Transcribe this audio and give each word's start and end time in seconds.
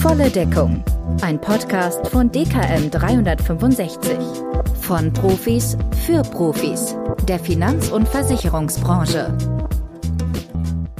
Volle 0.00 0.30
Deckung. 0.30 0.84
Ein 1.20 1.40
Podcast 1.40 2.06
von 2.06 2.30
DKM 2.30 2.92
365. 2.92 4.16
Von 4.82 5.12
Profis 5.12 5.76
für 6.06 6.22
Profis. 6.22 6.94
Der 7.26 7.40
Finanz- 7.40 7.90
und 7.90 8.06
Versicherungsbranche. 8.08 9.36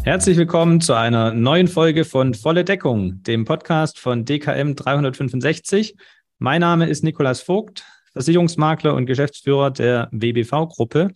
Herzlich 0.03 0.37
willkommen 0.37 0.81
zu 0.81 0.95
einer 0.95 1.33
neuen 1.33 1.69
Folge 1.69 2.05
von 2.05 2.35
Volle 2.35 2.65
Deckung, 2.65 3.23
dem 3.23 3.45
Podcast 3.45 4.01
von 4.01 4.25
DKM 4.25 4.75
365. 4.75 5.95
Mein 6.41 6.63
Name 6.63 6.89
ist 6.89 7.05
Nikolas 7.05 7.43
Vogt, 7.43 7.85
Versicherungsmakler 8.13 8.95
und 8.95 9.07
Geschäftsführer 9.07 9.71
der 9.71 10.09
WBV-Gruppe 10.11 11.13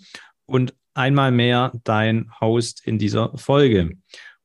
und 0.46 0.74
einmal 0.94 1.32
mehr 1.32 1.72
dein 1.82 2.30
Host 2.40 2.86
in 2.86 2.98
dieser 2.98 3.36
Folge. 3.36 3.90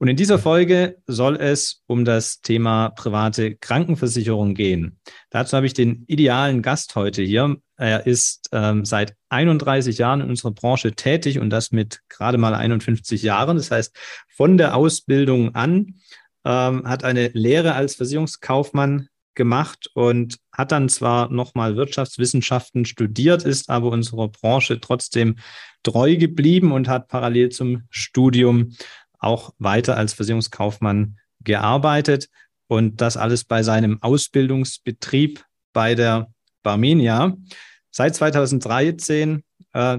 Und 0.02 0.08
in 0.08 0.16
dieser 0.16 0.40
Folge 0.40 0.98
soll 1.06 1.36
es 1.36 1.84
um 1.86 2.06
das 2.06 2.42
Thema 2.42 2.90
private 2.90 3.56
Krankenversicherung 3.58 4.56
gehen. 4.56 4.98
Dazu 5.30 5.56
habe 5.56 5.68
ich 5.68 5.76
den 5.76 6.06
idealen 6.08 6.64
Gast 6.64 6.96
heute 6.96 7.22
hier. 7.22 7.58
Er 7.78 8.08
ist 8.08 8.50
ähm, 8.52 8.84
seit 8.84 9.16
31 9.30 10.00
Jahren 10.00 10.22
in 10.22 10.30
unserer 10.30 10.54
Branche 10.54 10.94
tätig 10.94 11.38
und 11.38 11.52
das 11.52 11.72
mit 11.72 12.00
gerade 12.10 12.40
mal 12.40 12.56
51 12.56 13.22
Jahren. 13.22 13.58
Das 13.58 13.70
heißt, 13.70 13.96
von 14.36 14.58
der 14.58 14.76
Ausbildung 14.76 15.54
an 15.54 16.00
ähm, 16.46 16.88
hat 16.88 17.04
eine 17.04 17.28
Lehre 17.36 17.76
als 17.76 17.94
Versicherungskaufmann 17.94 19.08
gemacht 19.36 19.90
und 19.94 20.38
hat 20.52 20.72
dann 20.72 20.90
zwar 20.90 21.32
nochmal 21.32 21.76
Wirtschaftswissenschaften 21.76 22.86
studiert, 22.86 23.44
ist 23.44 23.70
aber 23.70 23.92
unserer 23.92 24.30
Branche 24.30 24.80
trotzdem 24.80 25.36
treu 25.84 26.18
geblieben 26.18 26.72
und 26.72 26.88
hat 26.88 27.08
parallel 27.08 27.50
zum 27.50 27.84
Studium 27.90 28.76
auch 29.22 29.54
weiter 29.60 29.96
als 29.96 30.14
Versicherungskaufmann 30.14 31.18
gearbeitet 31.44 32.30
und 32.68 33.02
das 33.02 33.18
alles 33.18 33.46
bei 33.46 33.64
seinem 33.64 34.02
Ausbildungsbetrieb 34.02 35.44
bei 35.74 35.96
der 35.96 36.32
Barmenia. 36.64 37.38
Seit 37.90 38.16
2013 38.16 39.44
äh, 39.74 39.98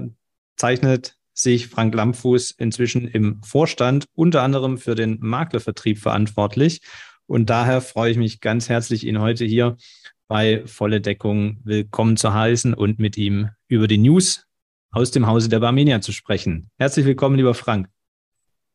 zeichnet 0.55 1.15
sich 1.33 1.67
Frank 1.67 1.95
Lampfuß 1.95 2.51
inzwischen 2.51 3.07
im 3.07 3.41
Vorstand 3.43 4.05
unter 4.13 4.43
anderem 4.43 4.77
für 4.77 4.95
den 4.95 5.17
Maklervertrieb 5.19 5.97
verantwortlich 5.97 6.81
und 7.25 7.49
daher 7.49 7.81
freue 7.81 8.11
ich 8.11 8.17
mich 8.17 8.41
ganz 8.41 8.69
herzlich, 8.69 9.05
ihn 9.05 9.19
heute 9.19 9.45
hier 9.45 9.77
bei 10.27 10.65
Volle 10.65 11.01
Deckung 11.01 11.59
willkommen 11.63 12.17
zu 12.17 12.33
heißen 12.33 12.73
und 12.73 12.99
mit 12.99 13.17
ihm 13.17 13.49
über 13.67 13.87
die 13.87 13.97
News 13.97 14.45
aus 14.91 15.11
dem 15.11 15.27
Hause 15.27 15.49
der 15.49 15.59
Barmenia 15.59 16.01
zu 16.01 16.11
sprechen. 16.11 16.69
Herzlich 16.77 17.05
willkommen, 17.05 17.35
lieber 17.35 17.53
Frank. 17.53 17.92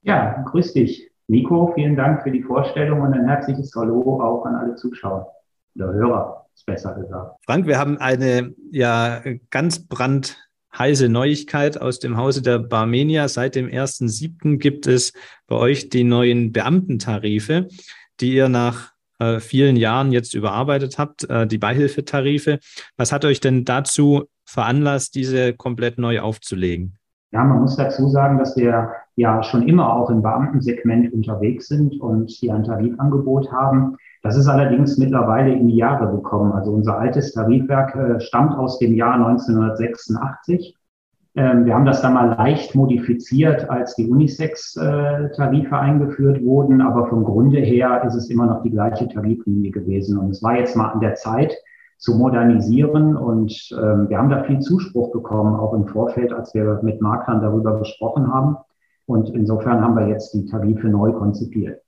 Ja, 0.08 0.42
grüß 0.50 0.72
dich. 0.72 1.10
Nico, 1.28 1.72
vielen 1.74 1.94
Dank 1.94 2.22
für 2.22 2.30
die 2.30 2.42
Vorstellung 2.42 3.02
und 3.02 3.12
ein 3.12 3.28
herzliches 3.28 3.72
Hallo 3.76 4.20
auch 4.20 4.44
an 4.46 4.56
alle 4.56 4.74
Zuschauer 4.74 5.30
oder 5.76 5.92
Hörer, 5.92 6.46
ist 6.54 6.66
besser 6.66 6.94
gesagt. 6.94 7.36
Frank, 7.44 7.66
wir 7.66 7.78
haben 7.78 7.98
eine 7.98 8.54
ja 8.70 9.22
ganz 9.50 9.86
brandheiße 9.86 11.08
Neuigkeit 11.08 11.80
aus 11.80 11.98
dem 11.98 12.16
Hause 12.16 12.42
der 12.42 12.58
Barmenia. 12.58 13.28
Seit 13.28 13.54
dem 13.54 13.66
1.7. 13.66 14.56
gibt 14.56 14.86
es 14.86 15.12
bei 15.46 15.56
euch 15.56 15.90
die 15.90 16.04
neuen 16.04 16.52
Beamtentarife 16.52 17.68
die 18.20 18.34
ihr 18.34 18.48
nach 18.48 18.92
äh, 19.18 19.40
vielen 19.40 19.76
Jahren 19.76 20.12
jetzt 20.12 20.34
überarbeitet 20.34 20.98
habt, 20.98 21.28
äh, 21.28 21.46
die 21.46 21.58
Beihilfetarife. 21.58 22.58
Was 22.96 23.12
hat 23.12 23.24
euch 23.24 23.40
denn 23.40 23.64
dazu 23.64 24.24
veranlasst, 24.44 25.14
diese 25.14 25.54
komplett 25.54 25.98
neu 25.98 26.20
aufzulegen? 26.20 26.98
Ja, 27.30 27.44
man 27.44 27.60
muss 27.60 27.76
dazu 27.76 28.08
sagen, 28.08 28.38
dass 28.38 28.56
wir 28.56 28.90
ja 29.18 29.42
schon 29.42 29.66
immer 29.68 29.94
auch 29.94 30.10
im 30.10 30.22
Beamtensegment 30.22 31.12
unterwegs 31.12 31.66
sind 31.66 32.00
und 32.00 32.30
hier 32.30 32.54
ein 32.54 32.64
Tarifangebot 32.64 33.52
haben. 33.52 33.96
Das 34.22 34.36
ist 34.36 34.46
allerdings 34.46 34.96
mittlerweile 34.96 35.52
in 35.52 35.68
die 35.68 35.76
Jahre 35.76 36.10
gekommen. 36.10 36.52
Also 36.52 36.72
unser 36.72 36.98
altes 36.98 37.32
Tarifwerk 37.32 37.94
äh, 37.96 38.20
stammt 38.20 38.56
aus 38.56 38.78
dem 38.78 38.94
Jahr 38.94 39.14
1986 39.14 40.76
ähm, 41.36 41.66
wir 41.66 41.74
haben 41.74 41.84
das 41.84 42.02
dann 42.02 42.14
mal 42.14 42.34
leicht 42.36 42.74
modifiziert, 42.74 43.70
als 43.70 43.94
die 43.94 44.08
Unisex-Tarife 44.08 45.78
eingeführt 45.78 46.42
wurden, 46.42 46.80
aber 46.80 47.06
vom 47.06 47.22
Grunde 47.22 47.60
her 47.60 48.02
ist 48.04 48.14
es 48.14 48.28
immer 48.28 48.46
noch 48.46 48.62
die 48.62 48.70
gleiche 48.70 49.06
Tariflinie 49.06 49.70
gewesen. 49.70 50.18
Und 50.18 50.30
es 50.30 50.42
war 50.42 50.58
jetzt 50.58 50.74
mal 50.74 50.88
an 50.88 51.00
der 51.00 51.14
Zeit, 51.14 51.54
zu 51.98 52.16
modernisieren. 52.16 53.16
Und 53.16 53.70
ähm, 53.72 54.08
wir 54.08 54.18
haben 54.18 54.30
da 54.30 54.44
viel 54.44 54.60
Zuspruch 54.60 55.12
bekommen, 55.12 55.54
auch 55.56 55.74
im 55.74 55.86
Vorfeld, 55.86 56.32
als 56.32 56.54
wir 56.54 56.80
mit 56.82 57.00
Maklern 57.00 57.42
darüber 57.42 57.78
gesprochen 57.78 58.32
haben. 58.32 58.56
Und 59.08 59.30
insofern 59.30 59.80
haben 59.80 59.96
wir 59.96 60.06
jetzt 60.06 60.34
die 60.34 60.44
Tarife 60.44 60.86
neu 60.86 61.12
konzipiert. 61.12 61.80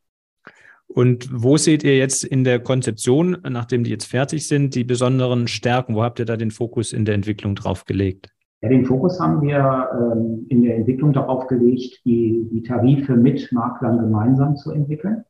Und 0.89 1.29
wo 1.31 1.59
seht 1.59 1.85
ihr 1.85 1.99
jetzt 1.99 2.25
in 2.25 2.45
der 2.45 2.61
Konzeption, 2.61 3.37
nachdem 3.49 3.85
die 3.85 3.91
jetzt 3.91 4.07
fertig 4.07 4.49
sind, 4.49 4.75
die 4.75 4.85
besonderen 4.85 5.47
Stärken? 5.47 5.95
Wo 5.95 6.03
habt 6.03 6.19
ihr 6.19 6.25
da 6.25 6.37
den 6.37 6.51
Fokus 6.51 6.93
in 6.95 7.05
der 7.05 7.15
Entwicklung 7.15 7.55
drauf 7.55 7.85
gelegt? 7.85 8.31
Ja, 8.63 8.71
den 8.71 8.87
Fokus 8.87 9.21
haben 9.21 9.43
wir 9.43 9.89
ähm, 9.95 10.47
in 10.49 10.63
der 10.63 10.77
Entwicklung 10.77 11.13
darauf 11.13 11.47
gelegt, 11.47 12.01
die, 12.07 12.49
die 12.51 12.63
Tarife 12.63 13.17
mit 13.17 13.53
Maklern 13.53 13.99
gemeinsam 13.99 14.57
zu 14.57 14.73
entwickeln. 14.73 15.25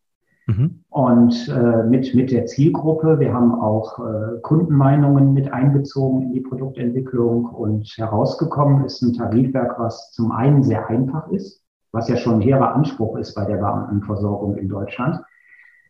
Mhm. 0.47 0.85
Und 0.89 1.49
äh, 1.49 1.85
mit, 1.85 2.15
mit 2.15 2.31
der 2.31 2.47
Zielgruppe, 2.47 3.19
wir 3.19 3.35
haben 3.35 3.53
auch 3.53 3.99
äh, 3.99 4.41
Kundenmeinungen 4.43 5.33
mit 5.33 5.53
einbezogen 5.53 6.23
in 6.23 6.33
die 6.33 6.41
Produktentwicklung 6.41 7.47
und 7.47 7.85
herausgekommen 7.97 8.85
ist 8.85 9.03
ein 9.03 9.13
Tarifwerk, 9.13 9.79
was 9.79 10.13
zum 10.13 10.31
einen 10.31 10.63
sehr 10.63 10.89
einfach 10.89 11.29
ist, 11.31 11.61
was 11.93 12.09
ja 12.09 12.17
schon 12.17 12.37
ein 12.37 12.41
hehrer 12.41 12.75
Anspruch 12.75 13.17
ist 13.19 13.35
bei 13.35 13.45
der 13.45 13.57
Beamtenversorgung 13.57 14.57
in 14.57 14.69
Deutschland. 14.69 15.21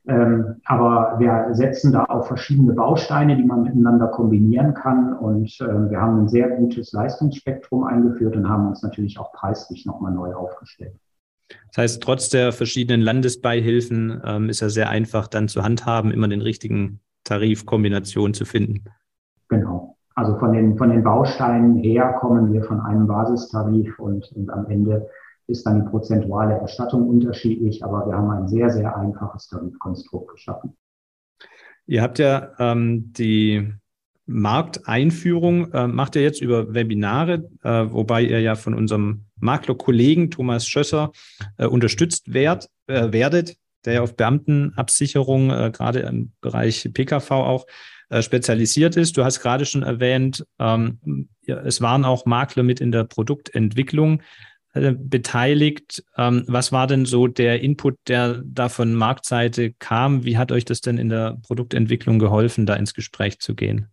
Ähm, 0.09 0.56
aber 0.65 1.16
wir 1.19 1.49
setzen 1.53 1.93
da 1.93 2.05
auf 2.05 2.27
verschiedene 2.27 2.72
Bausteine, 2.72 3.37
die 3.37 3.44
man 3.44 3.62
miteinander 3.62 4.09
kombinieren 4.09 4.72
kann. 4.75 5.12
Und 5.12 5.61
äh, 5.61 5.91
wir 5.91 6.00
haben 6.00 6.21
ein 6.21 6.28
sehr 6.28 6.49
gutes 6.49 6.93
Leistungsspektrum 6.93 7.84
eingeführt 7.84 8.34
und 8.34 8.49
haben 8.49 8.69
uns 8.69 8.83
natürlich 8.83 9.19
auch 9.19 9.33
preislich 9.33 9.84
nochmal 9.84 10.12
neu 10.12 10.33
aufgestellt. 10.34 10.94
Das 11.69 11.78
heißt, 11.78 12.03
trotz 12.03 12.31
der 12.31 12.53
verschiedenen 12.53 13.03
Landesbeihilfen 13.03 14.22
ähm, 14.25 14.49
ist 14.49 14.62
er 14.62 14.71
sehr 14.71 14.88
einfach 14.88 15.27
dann 15.27 15.49
zu 15.49 15.62
handhaben, 15.62 16.11
immer 16.12 16.28
den 16.28 16.43
richtigen 16.43 17.00
Tarifkombination 17.25 18.32
zu 18.34 18.44
finden. 18.44 18.84
Genau. 19.49 19.97
Also 20.15 20.38
von 20.38 20.53
den, 20.53 20.77
von 20.77 20.91
den 20.91 21.03
Bausteinen 21.03 21.77
her 21.77 22.17
kommen 22.21 22.53
wir 22.53 22.62
von 22.65 22.81
einem 22.81 23.06
Basistarif 23.06 23.99
und, 23.99 24.31
und 24.34 24.50
am 24.50 24.67
Ende 24.69 25.09
ist 25.50 25.66
dann 25.66 25.84
die 25.84 25.91
prozentuale 25.91 26.55
Erstattung 26.55 27.09
unterschiedlich, 27.09 27.84
aber 27.84 28.06
wir 28.06 28.15
haben 28.15 28.31
ein 28.31 28.49
sehr, 28.49 28.71
sehr 28.71 28.97
einfaches 28.97 29.49
Tarifkonstrukt 29.49 30.31
geschaffen. 30.33 30.77
Ihr 31.87 32.03
habt 32.03 32.19
ja 32.19 32.53
ähm, 32.59 33.12
die 33.12 33.72
Markteinführung, 34.27 35.72
äh, 35.72 35.88
macht 35.88 36.15
ihr 36.15 36.22
jetzt 36.22 36.41
über 36.41 36.72
Webinare, 36.72 37.50
äh, 37.62 37.87
wobei 37.91 38.22
ihr 38.22 38.41
ja 38.41 38.55
von 38.55 38.75
unserem 38.75 39.25
Maklerkollegen 39.41 40.31
Thomas 40.31 40.66
Schösser 40.69 41.11
äh, 41.59 41.67
unterstützt 41.67 42.32
werd, 42.32 42.69
äh, 42.87 43.12
werdet, 43.12 43.56
der 43.84 43.94
ja 43.94 44.03
auf 44.03 44.17
Beamtenabsicherung 44.17 45.50
äh, 45.50 45.71
gerade 45.72 46.00
im 46.00 46.32
Bereich 46.41 46.88
PKV 46.93 47.31
auch 47.31 47.67
äh, 48.09 48.22
spezialisiert 48.22 48.97
ist. 48.97 49.17
Du 49.17 49.25
hast 49.25 49.41
gerade 49.41 49.65
schon 49.65 49.82
erwähnt, 49.82 50.47
ähm, 50.59 51.28
es 51.47 51.81
waren 51.81 52.05
auch 52.05 52.27
Makler 52.27 52.62
mit 52.62 52.81
in 52.81 52.93
der 52.93 53.05
Produktentwicklung. 53.05 54.22
Äh, 54.72 54.94
beteiligt. 54.97 56.04
Ähm, 56.16 56.44
was 56.47 56.70
war 56.70 56.86
denn 56.86 57.04
so 57.04 57.26
der 57.26 57.60
Input, 57.60 57.97
der 58.06 58.41
da 58.44 58.69
von 58.69 58.94
Marktseite 58.94 59.72
kam? 59.72 60.25
Wie 60.25 60.38
hat 60.38 60.53
euch 60.53 60.64
das 60.64 60.81
denn 60.81 60.97
in 60.97 61.08
der 61.08 61.38
Produktentwicklung 61.44 62.20
geholfen, 62.20 62.66
da 62.66 62.75
ins 62.75 62.94
Gespräch 62.94 63.41
zu 63.41 63.56
gehen? 63.56 63.88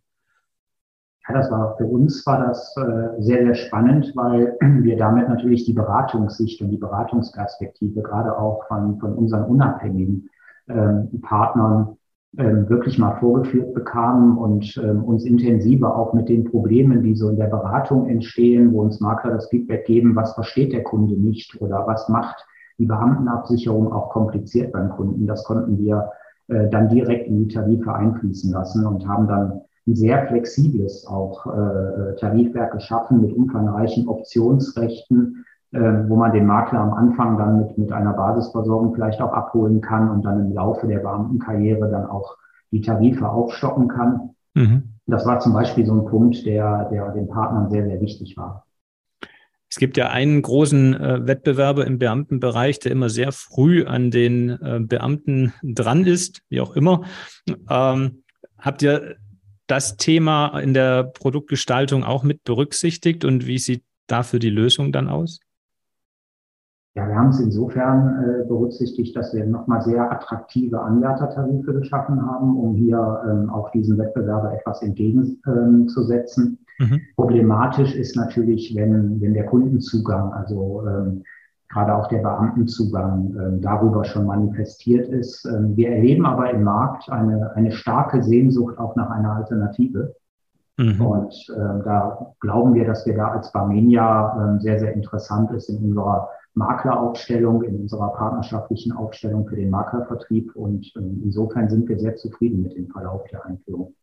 Ja, 1.28 1.34
das 1.34 1.50
war 1.50 1.76
für 1.76 1.84
uns 1.84 2.24
war 2.26 2.46
das 2.46 2.76
äh, 2.76 3.20
sehr, 3.20 3.44
sehr 3.44 3.54
spannend, 3.56 4.12
weil 4.14 4.56
wir 4.60 4.96
damit 4.96 5.28
natürlich 5.28 5.64
die 5.64 5.72
Beratungssicht 5.72 6.62
und 6.62 6.70
die 6.70 6.78
Beratungsperspektive 6.78 8.00
gerade 8.02 8.38
auch 8.38 8.64
von, 8.68 9.00
von 9.00 9.14
unseren 9.14 9.44
unabhängigen 9.44 10.30
ähm, 10.68 11.10
Partnern 11.22 11.97
ähm, 12.36 12.68
wirklich 12.68 12.98
mal 12.98 13.16
vorgeführt 13.18 13.72
bekamen 13.74 14.36
und 14.36 14.76
ähm, 14.82 15.02
uns 15.04 15.24
intensiver 15.24 15.96
auch 15.96 16.12
mit 16.12 16.28
den 16.28 16.44
Problemen, 16.44 17.02
die 17.02 17.14
so 17.14 17.30
in 17.30 17.36
der 17.36 17.46
Beratung 17.46 18.08
entstehen, 18.08 18.72
wo 18.72 18.82
uns 18.82 19.00
Makler 19.00 19.32
das 19.32 19.48
Feedback 19.48 19.86
geben, 19.86 20.14
was 20.14 20.34
versteht 20.34 20.72
der 20.72 20.82
Kunde 20.82 21.14
nicht 21.14 21.60
oder 21.60 21.86
was 21.86 22.08
macht 22.08 22.46
die 22.78 22.86
Beamtenabsicherung 22.86 23.92
auch 23.92 24.10
kompliziert 24.10 24.72
beim 24.72 24.90
Kunden. 24.90 25.26
Das 25.26 25.44
konnten 25.44 25.78
wir 25.78 26.10
äh, 26.48 26.68
dann 26.68 26.88
direkt 26.88 27.26
in 27.28 27.38
die 27.38 27.54
Tarife 27.54 27.92
einfließen 27.92 28.52
lassen 28.52 28.86
und 28.86 29.06
haben 29.06 29.26
dann 29.26 29.60
ein 29.86 29.96
sehr 29.96 30.26
flexibles 30.28 31.06
auch 31.06 31.46
äh, 31.46 32.14
Tarifwerk 32.16 32.72
geschaffen 32.72 33.20
mit 33.22 33.32
umfangreichen 33.32 34.06
Optionsrechten, 34.06 35.44
wo 35.70 36.16
man 36.16 36.32
den 36.32 36.46
Makler 36.46 36.80
am 36.80 36.94
Anfang 36.94 37.36
dann 37.36 37.58
mit, 37.58 37.78
mit 37.78 37.92
einer 37.92 38.14
Basisversorgung 38.14 38.94
vielleicht 38.94 39.20
auch 39.20 39.32
abholen 39.32 39.80
kann 39.80 40.08
und 40.10 40.24
dann 40.24 40.46
im 40.46 40.54
Laufe 40.54 40.86
der 40.86 41.00
Beamtenkarriere 41.00 41.90
dann 41.90 42.06
auch 42.06 42.36
die 42.70 42.80
Tarife 42.80 43.28
aufstocken 43.28 43.88
kann. 43.88 44.30
Mhm. 44.54 44.94
Das 45.06 45.26
war 45.26 45.40
zum 45.40 45.52
Beispiel 45.52 45.86
so 45.86 45.94
ein 45.94 46.04
Punkt, 46.06 46.44
der, 46.46 46.88
der 46.90 47.10
den 47.12 47.28
Partnern 47.28 47.70
sehr, 47.70 47.84
sehr 47.84 48.00
wichtig 48.00 48.36
war. 48.36 48.64
Es 49.70 49.76
gibt 49.76 49.98
ja 49.98 50.08
einen 50.08 50.40
großen 50.40 50.94
äh, 50.94 51.26
Wettbewerber 51.26 51.86
im 51.86 51.98
Beamtenbereich, 51.98 52.78
der 52.78 52.92
immer 52.92 53.10
sehr 53.10 53.32
früh 53.32 53.84
an 53.84 54.10
den 54.10 54.50
äh, 54.50 54.80
Beamten 54.80 55.52
dran 55.62 56.06
ist, 56.06 56.42
wie 56.48 56.60
auch 56.60 56.74
immer. 56.74 57.02
Ähm, 57.68 58.22
habt 58.58 58.82
ihr 58.82 59.16
das 59.66 59.98
Thema 59.98 60.58
in 60.58 60.72
der 60.72 61.04
Produktgestaltung 61.04 62.02
auch 62.02 62.22
mit 62.22 62.44
berücksichtigt 62.44 63.26
und 63.26 63.46
wie 63.46 63.58
sieht 63.58 63.84
dafür 64.06 64.38
die 64.38 64.50
Lösung 64.50 64.90
dann 64.90 65.08
aus? 65.08 65.40
Ja, 66.98 67.06
wir 67.06 67.14
haben 67.14 67.28
es 67.28 67.38
insofern 67.38 68.24
äh, 68.24 68.44
berücksichtigt, 68.48 69.14
dass 69.14 69.32
wir 69.32 69.46
nochmal 69.46 69.82
sehr 69.82 70.10
attraktive 70.10 70.80
Anwärtertarife 70.80 71.72
geschaffen 71.74 72.20
haben, 72.28 72.58
um 72.58 72.74
hier 72.74 73.22
ähm, 73.24 73.50
auch 73.50 73.70
diesen 73.70 73.96
Wettbewerber 73.98 74.52
etwas 74.52 74.82
entgegenzusetzen. 74.82 76.58
Ähm, 76.80 76.86
mhm. 76.90 77.00
Problematisch 77.14 77.94
ist 77.94 78.16
natürlich, 78.16 78.74
wenn, 78.74 79.20
wenn 79.20 79.32
der 79.32 79.46
Kundenzugang, 79.46 80.32
also 80.32 80.82
ähm, 80.88 81.22
gerade 81.68 81.94
auch 81.94 82.08
der 82.08 82.18
Beamtenzugang 82.18 83.36
äh, 83.36 83.60
darüber 83.60 84.04
schon 84.04 84.26
manifestiert 84.26 85.06
ist. 85.06 85.44
Ähm, 85.44 85.76
wir 85.76 85.90
erleben 85.90 86.26
aber 86.26 86.50
im 86.50 86.64
Markt 86.64 87.08
eine, 87.12 87.54
eine 87.54 87.70
starke 87.70 88.24
Sehnsucht 88.24 88.76
auch 88.76 88.96
nach 88.96 89.10
einer 89.10 89.36
Alternative. 89.36 90.16
Mhm. 90.78 91.00
Und 91.00 91.32
äh, 91.50 91.84
da 91.84 92.34
glauben 92.40 92.74
wir, 92.74 92.86
dass 92.86 93.06
wir 93.06 93.14
da 93.14 93.28
als 93.28 93.52
Barmenia 93.52 94.56
äh, 94.56 94.60
sehr, 94.60 94.80
sehr 94.80 94.94
interessant 94.94 95.52
ist 95.52 95.68
in 95.68 95.76
unserer 95.76 96.28
Makleraufstellung, 96.58 97.62
in 97.62 97.80
unserer 97.80 98.12
partnerschaftlichen 98.14 98.92
Aufstellung 98.92 99.48
für 99.48 99.56
den 99.56 99.70
Maklervertrieb. 99.70 100.54
Und 100.54 100.92
ähm, 100.96 101.22
insofern 101.24 101.70
sind 101.70 101.88
wir 101.88 101.98
sehr 101.98 102.16
zufrieden 102.16 102.62
mit 102.62 102.76
dem 102.76 102.88
Verlauf 102.88 103.24
der 103.30 103.44
Einführung. 103.46 103.94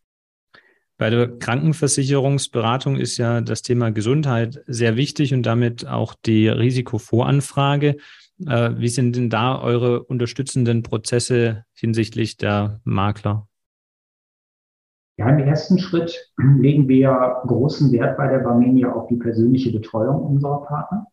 Bei 0.97 1.09
der 1.09 1.37
Krankenversicherungsberatung 1.37 2.95
ist 2.95 3.17
ja 3.17 3.41
das 3.41 3.61
Thema 3.61 3.91
Gesundheit 3.91 4.63
sehr 4.65 4.95
wichtig 4.95 5.33
und 5.33 5.45
damit 5.45 5.85
auch 5.85 6.15
die 6.25 6.47
Risikovoranfrage. 6.47 7.97
Äh, 8.47 8.71
wie 8.77 8.87
sind 8.87 9.15
denn 9.15 9.29
da 9.29 9.61
eure 9.61 10.03
unterstützenden 10.03 10.83
Prozesse 10.83 11.65
hinsichtlich 11.73 12.37
der 12.37 12.79
Makler? 12.85 13.47
Ja, 15.17 15.29
im 15.29 15.39
ersten 15.39 15.79
Schritt 15.79 16.31
legen 16.37 16.87
wir 16.87 17.41
großen 17.47 17.91
Wert 17.91 18.17
bei 18.17 18.27
der 18.27 18.39
Barmenia 18.39 18.91
auf 18.91 19.07
die 19.07 19.15
persönliche 19.15 19.71
Betreuung 19.71 20.23
unserer 20.23 20.63
Partner. 20.63 21.07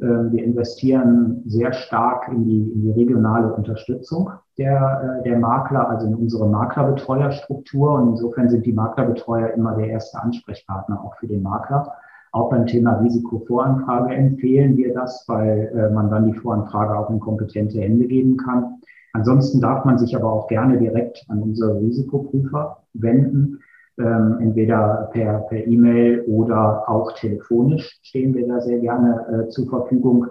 Ähm, 0.00 0.32
wir 0.32 0.44
investieren 0.44 1.42
sehr 1.46 1.72
stark 1.72 2.28
in 2.28 2.44
die, 2.44 2.70
in 2.72 2.82
die 2.82 2.92
regionale 2.92 3.52
Unterstützung 3.52 4.30
der, 4.58 5.20
äh, 5.20 5.22
der 5.24 5.38
Makler, 5.38 5.88
also 5.88 6.06
in 6.06 6.14
unsere 6.14 6.48
Maklerbetreuerstruktur. 6.48 7.94
Und 7.94 8.10
insofern 8.10 8.48
sind 8.50 8.66
die 8.66 8.72
Maklerbetreuer 8.72 9.50
immer 9.54 9.74
der 9.76 9.88
erste 9.88 10.20
Ansprechpartner 10.22 11.02
auch 11.02 11.14
für 11.16 11.26
den 11.26 11.42
Makler. 11.42 11.92
Auch 12.32 12.50
beim 12.50 12.66
Thema 12.66 12.98
Risikovoranfrage 12.98 14.14
empfehlen 14.14 14.76
wir 14.76 14.92
das, 14.92 15.24
weil 15.28 15.72
äh, 15.74 15.90
man 15.90 16.10
dann 16.10 16.26
die 16.26 16.38
Voranfrage 16.38 16.98
auch 16.98 17.08
in 17.08 17.20
kompetente 17.20 17.80
Hände 17.80 18.06
geben 18.06 18.36
kann. 18.36 18.80
Ansonsten 19.14 19.62
darf 19.62 19.86
man 19.86 19.96
sich 19.96 20.14
aber 20.14 20.30
auch 20.30 20.46
gerne 20.46 20.76
direkt 20.76 21.24
an 21.28 21.42
unsere 21.42 21.80
Risikoprüfer 21.80 22.82
wenden 22.92 23.60
ähm, 23.98 24.38
entweder 24.40 25.08
per 25.12 25.40
per 25.48 25.66
E-Mail 25.66 26.22
oder 26.26 26.88
auch 26.88 27.12
telefonisch 27.12 27.98
stehen 28.02 28.34
wir 28.34 28.46
da 28.46 28.60
sehr 28.60 28.78
gerne 28.78 29.46
äh, 29.46 29.48
zur 29.48 29.68
Verfügung. 29.68 30.26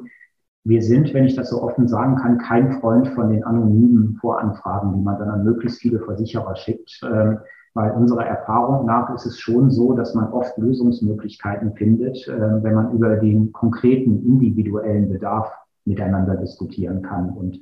Wir 0.63 0.81
sind, 0.81 1.13
wenn 1.13 1.25
ich 1.25 1.35
das 1.35 1.50
so 1.50 1.62
offen 1.62 1.88
sagen 1.88 2.15
kann, 2.15 2.39
kein 2.39 2.79
Freund 2.79 3.07
von 3.09 3.29
den 3.29 3.44
anonymen 3.44 4.17
Voranfragen, 4.19 4.94
die 4.95 5.01
man 5.01 5.19
dann 5.19 5.29
an 5.29 5.44
möglichst 5.44 5.79
viele 5.79 6.00
Versicherer 6.00 6.56
schickt. 6.56 7.01
Ähm, 7.03 7.39
weil 7.75 7.91
unserer 7.91 8.25
Erfahrung 8.25 8.85
nach 8.85 9.13
ist 9.13 9.25
es 9.25 9.38
schon 9.38 9.69
so, 9.69 9.94
dass 9.94 10.15
man 10.15 10.31
oft 10.31 10.57
Lösungsmöglichkeiten 10.57 11.73
findet, 11.73 12.25
äh, 12.27 12.63
wenn 12.63 12.73
man 12.73 12.94
über 12.94 13.17
den 13.17 13.51
konkreten 13.51 14.25
individuellen 14.25 15.09
Bedarf 15.09 15.51
miteinander 15.83 16.35
diskutieren 16.38 17.01
kann. 17.01 17.29
Und 17.31 17.59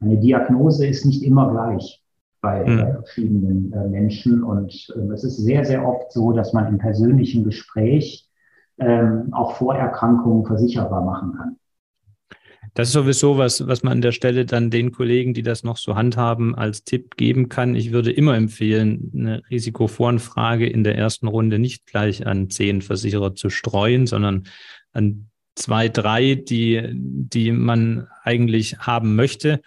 eine 0.00 0.18
Diagnose 0.18 0.86
ist 0.86 1.06
nicht 1.06 1.22
immer 1.22 1.50
gleich 1.52 2.01
bei, 2.42 2.64
mhm. 2.64 2.76
bei 2.76 2.92
verschiedenen 2.92 3.72
äh, 3.72 3.88
Menschen. 3.88 4.42
Und 4.42 4.92
ähm, 4.94 5.10
es 5.12 5.24
ist 5.24 5.38
sehr, 5.38 5.64
sehr 5.64 5.86
oft 5.86 6.12
so, 6.12 6.32
dass 6.32 6.52
man 6.52 6.68
im 6.68 6.78
persönlichen 6.78 7.44
Gespräch 7.44 8.28
ähm, 8.78 9.32
auch 9.32 9.56
Vorerkrankungen 9.56 10.44
versicherbar 10.44 11.02
machen 11.02 11.32
kann. 11.36 11.56
Das 12.74 12.88
ist 12.88 12.94
sowieso 12.94 13.36
was, 13.36 13.66
was 13.66 13.82
man 13.82 13.94
an 13.94 14.00
der 14.00 14.12
Stelle 14.12 14.46
dann 14.46 14.70
den 14.70 14.92
Kollegen, 14.92 15.34
die 15.34 15.42
das 15.42 15.62
noch 15.62 15.76
so 15.76 15.94
handhaben, 15.94 16.54
als 16.54 16.84
Tipp 16.84 17.16
geben 17.16 17.50
kann. 17.50 17.74
Ich 17.74 17.92
würde 17.92 18.10
immer 18.10 18.34
empfehlen, 18.34 19.12
eine 19.14 19.42
Risikovoranfrage 19.50 20.66
in 20.66 20.82
der 20.82 20.96
ersten 20.96 21.28
Runde 21.28 21.58
nicht 21.58 21.86
gleich 21.86 22.26
an 22.26 22.48
zehn 22.48 22.80
Versicherer 22.80 23.34
zu 23.34 23.50
streuen, 23.50 24.06
sondern 24.06 24.44
an 24.92 25.28
zwei, 25.54 25.90
drei, 25.90 26.34
die, 26.34 26.88
die 26.94 27.52
man 27.52 28.08
eigentlich 28.24 28.78
haben 28.78 29.16
möchte 29.16 29.60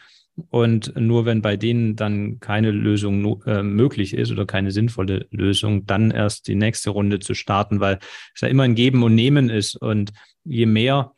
und 0.50 0.94
nur 1.00 1.26
wenn 1.26 1.42
bei 1.42 1.56
denen 1.56 1.96
dann 1.96 2.40
keine 2.40 2.72
Lösung 2.72 3.42
äh, 3.44 3.64
möglich 3.64 4.14
ist 4.14 4.32
oder 4.32 4.46
keine 4.46 4.72
sinnvolle 4.72 5.28
Lösung, 5.32 5.86
dann 5.86 6.12
erst 6.12 6.48
die 6.48 6.56
nächste 6.56 6.90
Runde 6.90 7.20
zu 7.20 7.34
starten, 7.34 7.80
weil 7.80 8.00
es 8.34 8.42
ja 8.42 8.50
immer 8.50 8.64
ein 8.64 8.76
Geben 8.76 9.04
und 9.04 9.16
Nehmen 9.16 9.50
ist. 9.50 9.76
Und 9.76 10.12
je 10.44 10.66
mehr 10.66 11.14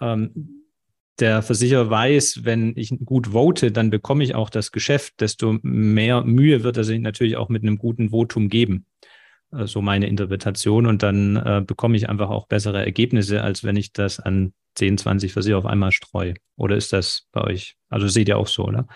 ähm, 0.00 0.64
der 1.20 1.42
Versicherer 1.42 1.90
weiß, 1.90 2.40
wenn 2.44 2.72
ich 2.76 2.90
gut 3.04 3.28
vote, 3.28 3.70
dann 3.70 3.90
bekomme 3.90 4.24
ich 4.24 4.34
auch 4.34 4.50
das 4.50 4.72
Geschäft, 4.72 5.20
desto 5.20 5.58
mehr 5.62 6.24
Mühe 6.24 6.64
wird 6.64 6.76
er 6.76 6.84
sich 6.84 7.00
natürlich 7.00 7.36
auch 7.36 7.50
mit 7.50 7.62
einem 7.62 7.78
guten 7.78 8.10
Votum 8.10 8.48
geben. 8.48 8.86
Äh, 9.56 9.66
so 9.66 9.82
meine 9.82 10.06
Interpretation. 10.06 10.86
Und 10.86 11.02
dann 11.02 11.36
äh, 11.36 11.62
bekomme 11.66 11.96
ich 11.96 12.08
einfach 12.08 12.30
auch 12.30 12.46
bessere 12.46 12.84
Ergebnisse, 12.84 13.42
als 13.42 13.64
wenn 13.64 13.76
ich 13.76 13.92
das 13.92 14.20
an 14.20 14.52
10, 14.76 14.98
20 14.98 15.32
Versicherer 15.32 15.58
auf 15.58 15.66
einmal 15.66 15.92
streue? 15.92 16.34
Oder 16.56 16.76
ist 16.76 16.92
das 16.92 17.26
bei 17.32 17.42
euch? 17.42 17.76
Also 17.88 18.08
seht 18.08 18.28
ihr 18.28 18.38
auch 18.38 18.48
so, 18.48 18.64
oder? 18.64 18.86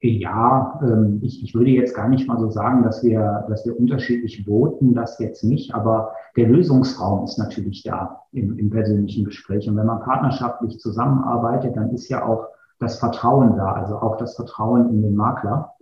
Ja, 0.00 0.78
ähm, 0.82 1.20
ich, 1.22 1.42
ich 1.42 1.54
würde 1.54 1.70
jetzt 1.70 1.94
gar 1.94 2.08
nicht 2.08 2.28
mal 2.28 2.38
so 2.38 2.50
sagen, 2.50 2.82
dass 2.82 3.02
wir, 3.02 3.46
dass 3.48 3.64
wir 3.64 3.78
unterschiedlich 3.78 4.44
voten, 4.44 4.94
das 4.94 5.18
jetzt 5.18 5.42
nicht, 5.42 5.74
aber 5.74 6.12
der 6.36 6.48
Lösungsraum 6.48 7.24
ist 7.24 7.38
natürlich 7.38 7.82
da 7.82 8.22
im, 8.32 8.58
im 8.58 8.68
persönlichen 8.68 9.24
Gespräch. 9.24 9.68
Und 9.68 9.76
wenn 9.76 9.86
man 9.86 10.02
partnerschaftlich 10.02 10.78
zusammenarbeitet, 10.78 11.76
dann 11.76 11.90
ist 11.90 12.08
ja 12.08 12.26
auch 12.26 12.46
das 12.78 12.98
Vertrauen 12.98 13.56
da, 13.56 13.72
also 13.72 13.96
auch 13.96 14.18
das 14.18 14.36
Vertrauen 14.36 14.90
in 14.90 15.02
den 15.02 15.16
Makler. 15.16 15.75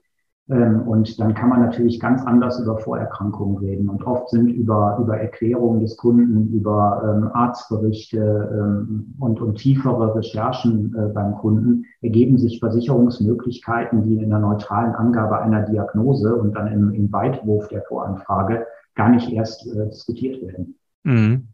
Ähm, 0.51 0.83
und 0.83 1.19
dann 1.19 1.35
kann 1.35 1.49
man 1.49 1.61
natürlich 1.61 1.99
ganz 1.99 2.23
anders 2.23 2.61
über 2.61 2.79
Vorerkrankungen 2.79 3.57
reden. 3.59 3.89
Und 3.89 4.07
oft 4.07 4.29
sind 4.29 4.49
über, 4.49 4.99
über 5.01 5.19
Erklärungen 5.19 5.81
des 5.81 5.97
Kunden, 5.97 6.53
über 6.53 7.03
ähm, 7.05 7.31
Arztberichte 7.33 8.19
ähm, 8.19 9.15
und, 9.19 9.41
und 9.41 9.57
tiefere 9.57 10.15
Recherchen 10.15 10.95
äh, 10.95 11.13
beim 11.13 11.35
Kunden 11.37 11.85
ergeben 12.03 12.39
sich 12.39 12.61
Versicherungsmöglichkeiten, 12.61 14.03
die 14.03 14.23
in 14.23 14.31
der 14.31 14.39
neutralen 14.39 14.95
Angabe 14.95 15.41
einer 15.41 15.63
Diagnose 15.63 16.35
und 16.37 16.55
dann 16.55 16.71
im, 16.71 16.93
im 16.93 17.11
Weitwurf 17.11 17.69
der 17.69 17.83
Voranfrage 17.83 18.67
gar 18.95 19.09
nicht 19.09 19.33
erst 19.33 19.67
äh, 19.67 19.89
diskutiert 19.89 20.43
werden. 20.43 20.77
Mhm. 21.05 21.49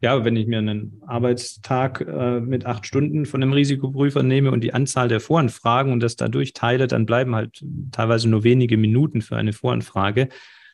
Ja, 0.00 0.24
wenn 0.24 0.36
ich 0.36 0.46
mir 0.46 0.58
einen 0.58 1.02
Arbeitstag 1.06 2.00
äh, 2.00 2.40
mit 2.40 2.66
acht 2.66 2.86
Stunden 2.86 3.26
von 3.26 3.42
einem 3.42 3.52
Risikoprüfer 3.52 4.22
nehme 4.22 4.50
und 4.50 4.62
die 4.62 4.74
Anzahl 4.74 5.08
der 5.08 5.20
Voranfragen 5.20 5.92
und 5.92 6.00
das 6.00 6.16
dadurch 6.16 6.52
teile, 6.52 6.86
dann 6.86 7.06
bleiben 7.06 7.34
halt 7.34 7.64
teilweise 7.92 8.28
nur 8.28 8.44
wenige 8.44 8.76
Minuten 8.76 9.22
für 9.22 9.36
eine 9.36 9.52
Voranfrage. 9.52 10.28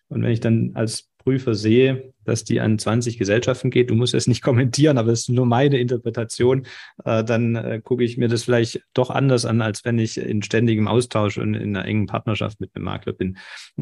Und 0.08 0.22
wenn 0.22 0.30
ich 0.30 0.40
dann 0.40 0.72
als 0.74 1.10
Prüfer 1.18 1.54
sehe, 1.54 2.12
dass 2.24 2.44
die 2.44 2.60
an 2.60 2.78
20 2.78 3.18
Gesellschaften 3.18 3.70
geht, 3.70 3.90
du 3.90 3.94
musst 3.94 4.14
es 4.14 4.26
nicht 4.26 4.42
kommentieren, 4.42 4.98
aber 4.98 5.12
es 5.12 5.20
ist 5.20 5.28
nur 5.30 5.46
meine 5.46 5.78
Interpretation, 5.78 6.66
äh, 7.04 7.24
dann 7.24 7.54
äh, 7.56 7.80
gucke 7.82 8.04
ich 8.04 8.18
mir 8.18 8.28
das 8.28 8.44
vielleicht 8.44 8.82
doch 8.94 9.10
anders 9.10 9.44
an, 9.44 9.62
als 9.62 9.84
wenn 9.84 9.98
ich 9.98 10.18
in 10.18 10.42
ständigem 10.42 10.88
Austausch 10.88 11.38
und 11.38 11.54
in 11.54 11.76
einer 11.76 11.86
engen 11.86 12.06
Partnerschaft 12.06 12.60
mit 12.60 12.74
einem 12.74 12.84
Makler 12.84 13.12
bin. 13.12 13.38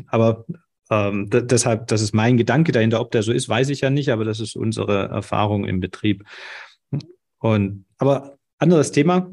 Aber 0.06 0.44
ähm, 0.90 1.28
deshalb, 1.30 1.86
das 1.86 2.02
ist 2.02 2.14
mein 2.14 2.36
Gedanke 2.36 2.72
dahinter. 2.72 3.00
Ob 3.00 3.12
der 3.12 3.22
so 3.22 3.32
ist, 3.32 3.48
weiß 3.48 3.68
ich 3.68 3.80
ja 3.80 3.90
nicht, 3.90 4.10
aber 4.10 4.24
das 4.24 4.40
ist 4.40 4.56
unsere 4.56 5.08
Erfahrung 5.08 5.64
im 5.64 5.80
Betrieb. 5.80 6.24
Und, 7.38 7.86
aber 7.98 8.36
anderes 8.58 8.90
Thema. 8.90 9.30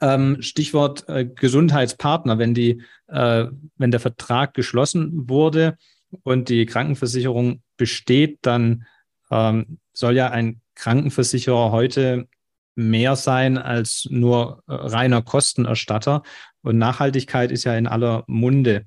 Ähm, 0.00 0.42
Stichwort 0.42 1.08
äh, 1.08 1.24
Gesundheitspartner. 1.24 2.38
Wenn 2.38 2.54
die, 2.54 2.82
äh, 3.06 3.46
wenn 3.76 3.90
der 3.92 4.00
Vertrag 4.00 4.54
geschlossen 4.54 5.28
wurde 5.28 5.78
und 6.24 6.48
die 6.48 6.66
Krankenversicherung 6.66 7.62
besteht, 7.76 8.40
dann 8.42 8.84
ähm, 9.30 9.78
soll 9.92 10.16
ja 10.16 10.30
ein 10.30 10.60
Krankenversicherer 10.74 11.70
heute 11.70 12.26
mehr 12.74 13.14
sein 13.14 13.58
als 13.58 14.08
nur 14.10 14.64
äh, 14.66 14.74
reiner 14.74 15.22
Kostenerstatter. 15.22 16.24
Und 16.62 16.78
Nachhaltigkeit 16.78 17.52
ist 17.52 17.62
ja 17.62 17.76
in 17.76 17.86
aller 17.86 18.24
Munde. 18.26 18.86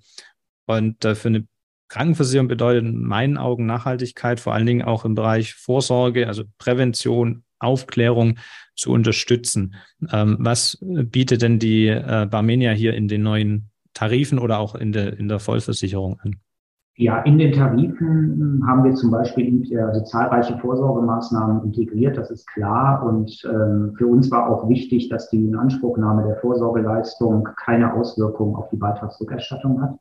Und 0.65 1.06
äh, 1.06 1.15
für 1.15 1.29
eine 1.29 1.48
Krankenversicherung 1.89 2.48
bedeutet 2.48 2.86
in 2.86 3.01
meinen 3.03 3.38
Augen 3.38 3.65
Nachhaltigkeit 3.65 4.39
vor 4.39 4.53
allen 4.53 4.65
Dingen 4.65 4.82
auch 4.84 5.06
im 5.06 5.15
Bereich 5.15 5.53
Vorsorge, 5.53 6.27
also 6.27 6.44
Prävention, 6.58 7.44
Aufklärung 7.60 8.38
zu 8.75 8.91
unterstützen. 8.91 9.75
Ähm, 10.12 10.38
was 10.39 10.77
bietet 10.82 11.41
denn 11.41 11.60
die 11.60 11.88
äh, 11.88 12.27
Barmenia 12.29 12.72
hier 12.72 12.94
in 12.94 13.08
den 13.08 13.24
neuen 13.24 13.70
Tarifen 13.94 14.38
oder 14.38 14.60
auch 14.60 14.75
in 14.75 14.91
der, 14.91 15.17
in 15.17 15.27
der 15.27 15.39
Vollversicherung 15.39 16.20
an? 16.22 16.36
Ja, 17.00 17.20
in 17.22 17.38
den 17.38 17.51
Tarifen 17.51 18.63
haben 18.65 18.84
wir 18.84 18.96
zum 18.96 19.12
Beispiel 19.12 19.63
also 19.79 20.03
zahlreiche 20.03 20.58
Vorsorgemaßnahmen 20.58 21.63
integriert, 21.65 22.17
das 22.17 22.32
ist 22.32 22.48
klar. 22.48 23.06
Und 23.06 23.39
ähm, 23.46 23.94
für 23.96 24.08
uns 24.08 24.32
war 24.32 24.50
auch 24.50 24.67
wichtig, 24.67 25.08
dass 25.10 25.29
die 25.29 25.46
Inanspruchnahme 25.46 26.24
der 26.24 26.38
Vorsorgeleistung 26.38 27.48
keine 27.56 27.94
Auswirkungen 27.94 28.56
auf 28.56 28.70
die 28.70 28.77
Beitragsrückerstattung 28.77 29.79
hat. 29.79 30.00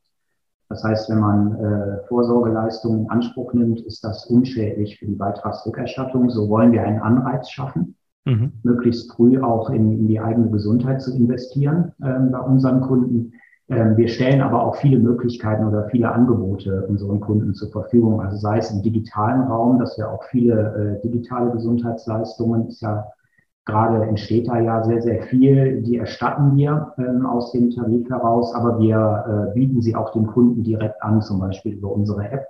Das 0.69 0.83
heißt, 0.83 1.09
wenn 1.11 1.21
man 1.21 1.55
äh, 1.61 2.07
Vorsorgeleistungen 2.09 3.05
in 3.05 3.11
Anspruch 3.11 3.53
nimmt, 3.55 3.81
ist 3.81 4.03
das 4.03 4.27
unschädlich 4.27 4.99
für 4.99 5.07
die 5.07 5.15
Beitragsrückerstattung. 5.15 6.31
So 6.31 6.49
wollen 6.49 6.73
wir 6.73 6.83
einen 6.83 7.01
Anreiz 7.01 7.51
schaffen, 7.51 7.97
mhm. 8.25 8.53
möglichst 8.63 9.13
früh 9.13 9.41
auch 9.41 9.71
in, 9.71 9.93
in, 9.93 10.09
die 10.09 10.21
eigene 10.21 10.51
Gesundheit 10.51 11.03
zu 11.03 11.15
investieren 11.15 11.93
äh, 12.03 12.19
bei 12.19 12.41
unseren 12.41 12.81
Kunden. 12.81 13.33
Ähm, 13.69 13.97
wir 13.97 14.09
stellen 14.09 14.41
aber 14.43 14.65
auch 14.65 14.77
viele 14.77 14.99
Möglichkeiten 14.99 15.67
oder 15.67 15.89
viele 15.89 16.11
Angebote 16.11 16.87
unseren 16.89 17.21
Kunden 17.21 17.55
zur 17.55 17.71
Verfügung. 17.71 18.21
Also 18.21 18.37
sei 18.37 18.59
es 18.59 18.71
im 18.71 18.83
digitalen 18.83 19.43
Raum, 19.43 19.79
dass 19.79 19.97
wir 19.99 20.11
auch 20.11 20.25
viele 20.25 20.99
äh, 20.99 21.03
digitale 21.03 21.53
Gesundheitsleistungen, 21.53 22.67
ist 22.69 22.81
ja 22.81 23.07
gerade 23.67 24.05
entsteht 24.07 24.49
da 24.49 24.61
ja 24.61 24.83
sehr, 24.85 25.03
sehr 25.03 25.23
viel, 25.25 25.83
die 25.83 25.97
erstatten 25.97 26.57
wir 26.57 26.95
ähm, 26.99 27.27
aus 27.27 27.53
dem 27.53 27.71
Tarif 27.71 28.09
heraus, 28.09 28.55
aber 28.55 28.79
wir 28.79 29.51
äh, 29.51 29.55
bieten 29.55 29.83
sie 29.83 29.95
auch 29.95 30.13
dem 30.13 30.27
Kunden 30.27 30.63
direkt 30.63 31.03
an, 31.03 31.21
zum 31.21 31.41
Beispiel 31.41 31.75
über 31.75 31.93
unsere 31.93 32.31
App. 32.31 32.47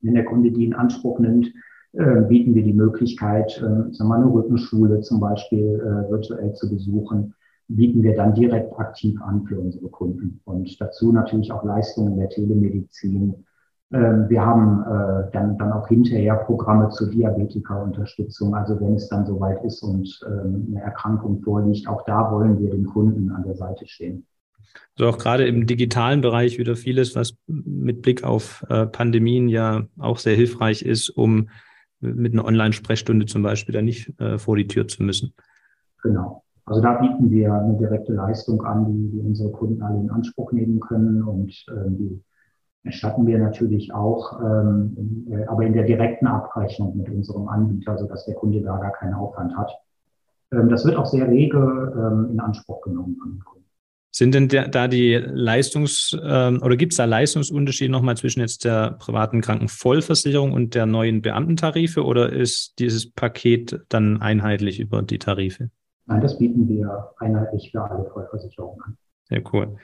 Wenn 0.00 0.14
der 0.14 0.24
Kunde 0.24 0.50
die 0.50 0.66
in 0.66 0.74
Anspruch 0.74 1.18
nimmt, 1.18 1.52
äh, 1.92 2.20
bieten 2.22 2.54
wir 2.54 2.64
die 2.64 2.74
Möglichkeit, 2.74 3.56
äh, 3.58 3.60
sagen 3.60 3.94
wir 3.96 4.04
mal 4.04 4.22
eine 4.22 4.32
Rückenschule 4.32 5.00
zum 5.00 5.20
Beispiel 5.20 5.80
äh, 5.80 6.10
virtuell 6.10 6.52
zu 6.52 6.68
besuchen 6.68 7.34
bieten 7.68 8.02
wir 8.02 8.16
dann 8.16 8.34
direkt 8.34 8.78
aktiv 8.78 9.20
an 9.20 9.44
für 9.46 9.60
unsere 9.60 9.88
Kunden. 9.88 10.40
Und 10.44 10.80
dazu 10.80 11.12
natürlich 11.12 11.52
auch 11.52 11.64
Leistungen 11.64 12.16
der 12.16 12.30
Telemedizin. 12.30 13.44
Ähm, 13.90 14.28
wir 14.28 14.44
haben 14.44 14.82
äh, 14.82 15.30
dann, 15.32 15.56
dann 15.56 15.72
auch 15.72 15.88
hinterher 15.88 16.34
Programme 16.36 16.90
zur 16.90 17.10
Diabetikerunterstützung. 17.10 18.54
Also 18.54 18.78
wenn 18.80 18.94
es 18.94 19.08
dann 19.08 19.24
soweit 19.24 19.64
ist 19.64 19.82
und 19.82 20.20
ähm, 20.26 20.68
eine 20.70 20.82
Erkrankung 20.82 21.40
vorliegt, 21.40 21.88
auch 21.88 22.04
da 22.04 22.30
wollen 22.30 22.58
wir 22.58 22.70
dem 22.70 22.86
Kunden 22.86 23.30
an 23.30 23.44
der 23.44 23.54
Seite 23.54 23.86
stehen. 23.86 24.26
Also 24.98 25.08
auch 25.08 25.18
gerade 25.18 25.46
im 25.46 25.66
digitalen 25.66 26.20
Bereich 26.20 26.58
wieder 26.58 26.76
vieles, 26.76 27.16
was 27.16 27.36
mit 27.46 28.02
Blick 28.02 28.24
auf 28.24 28.64
äh, 28.68 28.86
Pandemien 28.86 29.48
ja 29.48 29.84
auch 29.98 30.18
sehr 30.18 30.36
hilfreich 30.36 30.82
ist, 30.82 31.08
um 31.08 31.48
mit 32.00 32.32
einer 32.32 32.44
Online-Sprechstunde 32.44 33.26
zum 33.26 33.42
Beispiel 33.42 33.72
da 33.72 33.82
nicht 33.82 34.20
äh, 34.20 34.38
vor 34.38 34.56
die 34.56 34.66
Tür 34.66 34.86
zu 34.86 35.02
müssen. 35.02 35.32
Genau. 36.02 36.42
Also 36.64 36.82
da 36.82 37.00
bieten 37.00 37.30
wir 37.30 37.54
eine 37.54 37.78
direkte 37.78 38.12
Leistung 38.12 38.62
an, 38.62 38.84
die, 38.84 39.10
die 39.10 39.20
unsere 39.20 39.50
Kunden 39.50 39.80
alle 39.82 39.98
in 39.98 40.10
Anspruch 40.10 40.52
nehmen 40.52 40.78
können 40.80 41.22
und 41.22 41.50
äh, 41.68 41.88
die 41.88 42.22
erstatten 42.88 43.26
wir 43.26 43.38
natürlich 43.38 43.92
auch, 43.92 44.40
ähm, 44.40 45.26
äh, 45.30 45.44
aber 45.44 45.64
in 45.64 45.74
der 45.74 45.84
direkten 45.84 46.26
Abrechnung 46.26 46.96
mit 46.96 47.08
unserem 47.08 47.48
Anbieter, 47.48 47.98
sodass 47.98 48.24
der 48.24 48.34
Kunde 48.34 48.62
da 48.62 48.78
gar 48.78 48.92
keinen 48.92 49.14
Aufwand 49.14 49.56
hat. 49.56 49.70
Ähm, 50.52 50.68
das 50.68 50.84
wird 50.84 50.96
auch 50.96 51.06
sehr 51.06 51.28
rege 51.28 51.58
ähm, 51.58 52.30
in 52.32 52.40
Anspruch 52.40 52.80
genommen 52.82 53.16
von 53.20 53.30
den 53.32 53.44
Kunden. 53.44 53.64
Sind 54.10 54.34
denn 54.34 54.48
da 54.48 54.88
die 54.88 55.16
Leistungs- 55.16 56.18
ähm, 56.24 56.62
oder 56.62 56.76
gibt 56.76 56.94
es 56.94 56.96
da 56.96 57.04
Leistungsunterschiede 57.04 57.92
nochmal 57.92 58.16
zwischen 58.16 58.40
jetzt 58.40 58.64
der 58.64 58.92
privaten 58.92 59.42
Krankenvollversicherung 59.42 60.52
und 60.52 60.74
der 60.74 60.86
neuen 60.86 61.20
Beamtentarife 61.20 62.02
oder 62.02 62.32
ist 62.32 62.78
dieses 62.78 63.10
Paket 63.10 63.80
dann 63.90 64.22
einheitlich 64.22 64.80
über 64.80 65.02
die 65.02 65.18
Tarife? 65.18 65.70
Nein, 66.06 66.22
das 66.22 66.38
bieten 66.38 66.66
wir 66.68 67.10
einheitlich 67.18 67.70
für 67.70 67.82
alle 67.82 68.08
Vollversicherungen 68.10 68.80
an. 68.82 68.96
Sehr 69.28 69.42
cool. 69.52 69.76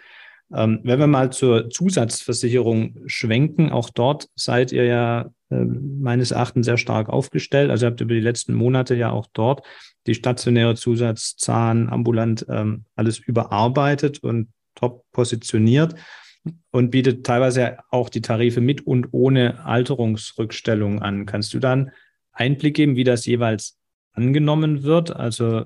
Ähm, 0.52 0.80
wenn 0.82 0.98
wir 0.98 1.06
mal 1.06 1.32
zur 1.32 1.70
Zusatzversicherung 1.70 2.96
schwenken, 3.06 3.70
auch 3.70 3.90
dort 3.90 4.28
seid 4.34 4.72
ihr 4.72 4.84
ja 4.84 5.30
äh, 5.50 5.64
meines 5.64 6.30
Erachtens 6.32 6.66
sehr 6.66 6.76
stark 6.76 7.08
aufgestellt. 7.08 7.70
Also 7.70 7.86
ihr 7.86 7.90
habt 7.90 8.00
über 8.00 8.14
die 8.14 8.20
letzten 8.20 8.54
Monate 8.54 8.94
ja 8.94 9.10
auch 9.10 9.26
dort 9.32 9.62
die 10.06 10.14
stationäre 10.14 10.74
Zusatzzahlen, 10.74 11.88
ambulant, 11.88 12.44
ähm, 12.48 12.84
alles 12.94 13.18
überarbeitet 13.18 14.22
und 14.22 14.48
top 14.74 15.04
positioniert 15.12 15.94
und 16.70 16.90
bietet 16.90 17.24
teilweise 17.24 17.78
auch 17.90 18.08
die 18.08 18.20
Tarife 18.20 18.60
mit 18.60 18.86
und 18.86 19.08
ohne 19.12 19.64
Alterungsrückstellung 19.64 21.00
an. 21.00 21.26
Kannst 21.26 21.54
du 21.54 21.58
dann 21.58 21.90
Einblick 22.32 22.76
geben, 22.76 22.96
wie 22.96 23.04
das 23.04 23.24
jeweils 23.24 23.78
angenommen 24.12 24.82
wird? 24.82 25.14
Also 25.14 25.64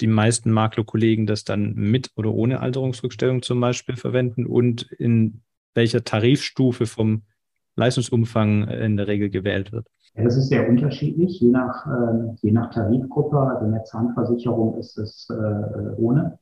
die 0.00 0.06
meisten 0.06 0.50
Maklerkollegen 0.50 1.26
das 1.26 1.44
dann 1.44 1.74
mit 1.74 2.10
oder 2.16 2.32
ohne 2.32 2.60
Alterungsrückstellung 2.60 3.42
zum 3.42 3.60
Beispiel 3.60 3.96
verwenden 3.96 4.46
und 4.46 4.82
in 4.92 5.42
welcher 5.74 6.04
Tarifstufe 6.04 6.86
vom 6.86 7.22
Leistungsumfang 7.76 8.68
in 8.68 8.96
der 8.96 9.06
Regel 9.06 9.30
gewählt 9.30 9.72
wird? 9.72 9.86
Das 10.14 10.36
ist 10.36 10.48
sehr 10.48 10.66
unterschiedlich, 10.66 11.40
je 11.40 11.50
nach, 11.50 11.86
äh, 11.86 12.34
je 12.40 12.50
nach 12.50 12.72
Tarifgruppe. 12.72 13.38
Also 13.38 13.66
in 13.66 13.72
der 13.72 13.84
Zahnversicherung 13.84 14.78
ist 14.78 14.96
es 14.96 15.28
äh, 15.30 16.00
ohne 16.00 16.38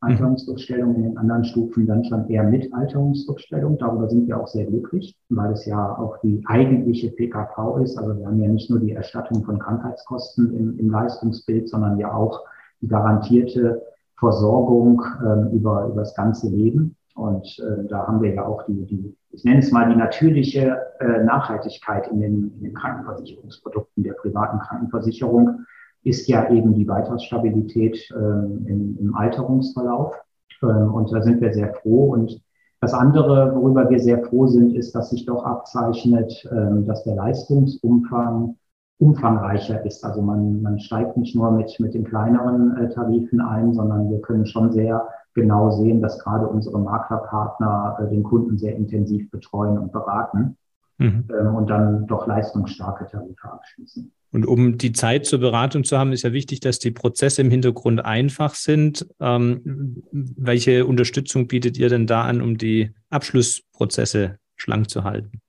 Alterungsrückstellung, 0.00 0.94
in 0.94 1.02
den 1.02 1.18
anderen 1.18 1.44
Stufen 1.44 1.86
dann 1.86 2.04
schon 2.04 2.28
eher 2.30 2.44
mit 2.44 2.72
Alterungsrückstellung. 2.72 3.76
Darüber 3.78 4.08
sind 4.08 4.26
wir 4.26 4.40
auch 4.40 4.46
sehr 4.46 4.64
glücklich, 4.64 5.18
weil 5.28 5.52
es 5.52 5.66
ja 5.66 5.98
auch 5.98 6.18
die 6.22 6.42
eigentliche 6.46 7.10
PKV 7.10 7.78
ist. 7.82 7.98
Also 7.98 8.18
wir 8.18 8.26
haben 8.26 8.40
ja 8.40 8.48
nicht 8.48 8.70
nur 8.70 8.78
die 8.78 8.92
Erstattung 8.92 9.44
von 9.44 9.58
Krankheitskosten 9.58 10.54
im, 10.54 10.78
im 10.78 10.90
Leistungsbild, 10.90 11.68
sondern 11.68 11.98
ja 11.98 12.14
auch 12.14 12.44
garantierte 12.86 13.82
Versorgung 14.18 15.02
ähm, 15.24 15.50
über, 15.52 15.86
über 15.86 16.00
das 16.00 16.14
ganze 16.14 16.48
Leben. 16.48 16.96
Und 17.14 17.58
äh, 17.58 17.84
da 17.88 18.06
haben 18.06 18.22
wir 18.22 18.34
ja 18.34 18.46
auch 18.46 18.64
die, 18.66 18.84
die, 18.86 19.16
ich 19.30 19.44
nenne 19.44 19.58
es 19.58 19.72
mal 19.72 19.88
die 19.88 19.96
natürliche 19.96 20.80
äh, 21.00 21.24
Nachhaltigkeit 21.24 22.08
in 22.08 22.20
den, 22.20 22.52
in 22.58 22.64
den 22.64 22.74
Krankenversicherungsprodukten 22.74 24.04
der 24.04 24.12
privaten 24.12 24.60
Krankenversicherung 24.60 25.64
ist 26.04 26.28
ja 26.28 26.48
eben 26.50 26.74
die 26.74 26.84
Beitragsstabilität 26.84 28.08
ähm, 28.14 28.64
im, 28.66 28.98
im 29.00 29.14
Alterungsverlauf. 29.16 30.14
Ähm, 30.62 30.94
und 30.94 31.12
da 31.12 31.22
sind 31.22 31.40
wir 31.40 31.52
sehr 31.52 31.74
froh. 31.74 32.12
Und 32.12 32.40
das 32.80 32.94
andere, 32.94 33.54
worüber 33.54 33.90
wir 33.90 33.98
sehr 33.98 34.22
froh 34.24 34.46
sind, 34.46 34.74
ist, 34.76 34.94
dass 34.94 35.10
sich 35.10 35.26
doch 35.26 35.44
abzeichnet, 35.44 36.48
ähm, 36.52 36.86
dass 36.86 37.04
der 37.04 37.16
Leistungsumfang 37.16 38.56
umfangreicher 38.98 39.84
ist. 39.86 40.04
Also 40.04 40.22
man, 40.22 40.60
man 40.62 40.78
steigt 40.80 41.16
nicht 41.16 41.34
nur 41.36 41.50
mit, 41.52 41.78
mit 41.78 41.94
den 41.94 42.04
kleineren 42.04 42.76
äh, 42.76 42.88
Tarifen 42.90 43.40
ein, 43.40 43.72
sondern 43.72 44.10
wir 44.10 44.20
können 44.20 44.46
schon 44.46 44.72
sehr 44.72 45.08
genau 45.34 45.70
sehen, 45.70 46.02
dass 46.02 46.18
gerade 46.18 46.48
unsere 46.48 46.80
Maklerpartner 46.80 47.98
äh, 48.00 48.10
den 48.10 48.24
Kunden 48.24 48.58
sehr 48.58 48.74
intensiv 48.74 49.30
betreuen 49.30 49.78
und 49.78 49.92
beraten 49.92 50.56
mhm. 50.98 51.28
ähm, 51.30 51.54
und 51.54 51.70
dann 51.70 52.06
doch 52.06 52.26
leistungsstarke 52.26 53.06
Tarife 53.06 53.50
abschließen. 53.50 54.12
Und 54.30 54.46
um 54.46 54.76
die 54.76 54.92
Zeit 54.92 55.24
zur 55.24 55.38
Beratung 55.38 55.84
zu 55.84 55.96
haben, 55.96 56.12
ist 56.12 56.22
ja 56.22 56.32
wichtig, 56.32 56.60
dass 56.60 56.78
die 56.78 56.90
Prozesse 56.90 57.40
im 57.40 57.50
Hintergrund 57.50 58.04
einfach 58.04 58.54
sind. 58.54 59.06
Ähm, 59.20 60.02
welche 60.12 60.84
Unterstützung 60.84 61.48
bietet 61.48 61.78
ihr 61.78 61.88
denn 61.88 62.06
da 62.06 62.24
an, 62.24 62.42
um 62.42 62.58
die 62.58 62.90
Abschlussprozesse 63.08 64.38
schlank 64.56 64.90
zu 64.90 65.04
halten? 65.04 65.40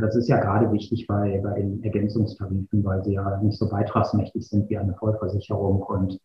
Das 0.00 0.16
ist 0.16 0.28
ja 0.28 0.38
gerade 0.38 0.72
wichtig 0.72 1.06
bei, 1.06 1.40
bei 1.42 1.60
den 1.60 1.82
Ergänzungstarifen, 1.84 2.82
weil 2.84 3.04
sie 3.04 3.14
ja 3.14 3.40
nicht 3.42 3.58
so 3.58 3.68
beitragsmächtig 3.68 4.48
sind 4.48 4.70
wie 4.70 4.78
eine 4.78 4.94
Vollversicherung. 4.94 5.82
Und 5.82 6.18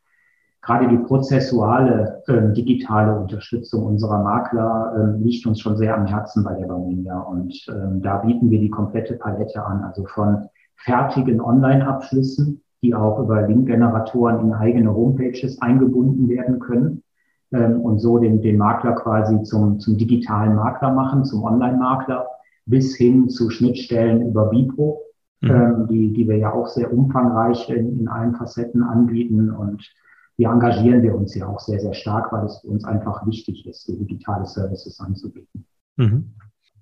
gerade 0.61 0.87
die 0.87 0.97
prozessuale 0.97 2.23
äh, 2.27 2.53
digitale 2.53 3.19
Unterstützung 3.19 3.83
unserer 3.85 4.23
Makler 4.23 4.93
äh, 4.95 5.21
liegt 5.21 5.45
uns 5.45 5.59
schon 5.59 5.75
sehr 5.75 5.97
am 5.97 6.05
Herzen 6.05 6.45
bei 6.45 6.53
der 6.53 6.67
Barminia. 6.67 7.19
Und 7.19 7.53
äh, 7.67 7.99
da 8.01 8.17
bieten 8.19 8.49
wir 8.49 8.59
die 8.59 8.69
komplette 8.69 9.15
Palette 9.15 9.61
an, 9.63 9.83
also 9.83 10.05
von 10.05 10.47
fertigen 10.75 11.41
Online-Abschlüssen, 11.41 12.61
die 12.81 12.95
auch 12.95 13.19
über 13.19 13.41
Link-Generatoren 13.47 14.39
in 14.39 14.53
eigene 14.53 14.93
Homepages 14.93 15.61
eingebunden 15.61 16.29
werden 16.29 16.59
können 16.59 17.03
ähm, 17.51 17.81
und 17.81 17.99
so 17.99 18.17
den, 18.17 18.41
den 18.41 18.57
Makler 18.57 18.93
quasi 18.93 19.43
zum, 19.43 19.79
zum 19.79 19.97
digitalen 19.97 20.55
Makler 20.55 20.93
machen, 20.93 21.25
zum 21.25 21.43
Online-Makler 21.43 22.27
bis 22.67 22.95
hin 22.95 23.29
zu 23.29 23.49
Schnittstellen 23.49 24.29
über 24.29 24.49
Bipro, 24.49 25.01
mhm. 25.41 25.49
ähm, 25.49 25.87
die, 25.89 26.13
die 26.13 26.27
wir 26.27 26.37
ja 26.37 26.53
auch 26.53 26.67
sehr 26.67 26.93
umfangreich 26.93 27.69
in, 27.69 27.99
in 27.99 28.07
allen 28.07 28.35
Facetten 28.35 28.83
anbieten. 28.83 29.49
Und 29.49 29.89
hier 30.35 30.49
engagieren 30.49 31.01
wir 31.01 31.15
uns 31.15 31.33
ja 31.33 31.47
auch 31.47 31.59
sehr, 31.59 31.79
sehr 31.79 31.93
stark, 31.93 32.31
weil 32.31 32.45
es 32.45 32.59
für 32.59 32.67
uns 32.67 32.83
einfach 32.83 33.25
wichtig 33.25 33.65
ist, 33.65 33.87
die 33.87 33.97
digitale 33.97 34.45
Services 34.45 34.99
anzubieten. 34.99 35.65
Mhm. 35.95 36.33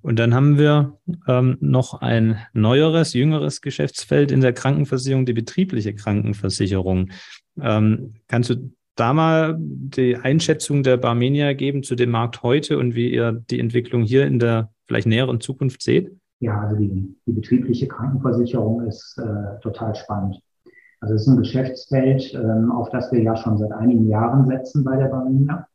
Und 0.01 0.19
dann 0.19 0.35
haben 0.35 0.59
wir 0.59 0.99
ähm, 1.27 1.57
noch 1.61 2.01
ein 2.01 2.37
neueres, 2.53 3.13
jüngeres 3.13 3.61
Geschäftsfeld 3.61 4.31
in 4.31 4.41
der 4.41 4.53
Krankenversicherung, 4.53 5.25
die 5.25 5.33
betriebliche 5.33 5.95
Krankenversicherung. 5.95 7.09
Ähm, 7.59 8.13
kannst 8.27 8.51
du 8.51 8.71
da 8.95 9.13
mal 9.13 9.55
die 9.59 10.15
Einschätzung 10.15 10.83
der 10.83 10.97
Barmenia 10.97 11.53
geben 11.53 11.83
zu 11.83 11.95
dem 11.95 12.11
Markt 12.11 12.43
heute 12.43 12.77
und 12.77 12.95
wie 12.95 13.11
ihr 13.11 13.43
die 13.49 13.59
Entwicklung 13.59 14.03
hier 14.03 14.25
in 14.25 14.39
der 14.39 14.71
vielleicht 14.87 15.07
näheren 15.07 15.41
Zukunft 15.41 15.81
seht? 15.81 16.15
Ja, 16.39 16.61
also 16.61 16.75
die, 16.75 17.15
die 17.25 17.31
betriebliche 17.31 17.87
Krankenversicherung 17.87 18.81
ist 18.81 19.17
äh, 19.17 19.59
total 19.61 19.95
spannend. 19.95 20.39
Also 21.01 21.15
es 21.15 21.21
ist 21.21 21.27
ein 21.27 21.37
Geschäftsfeld, 21.37 22.33
ähm, 22.33 22.71
auf 22.71 22.89
das 22.89 23.11
wir 23.11 23.21
ja 23.21 23.35
schon 23.35 23.57
seit 23.57 23.71
einigen 23.71 24.07
Jahren 24.07 24.45
setzen 24.47 24.83
bei 24.83 24.95
der 24.97 25.07
Barmenia, 25.07 25.67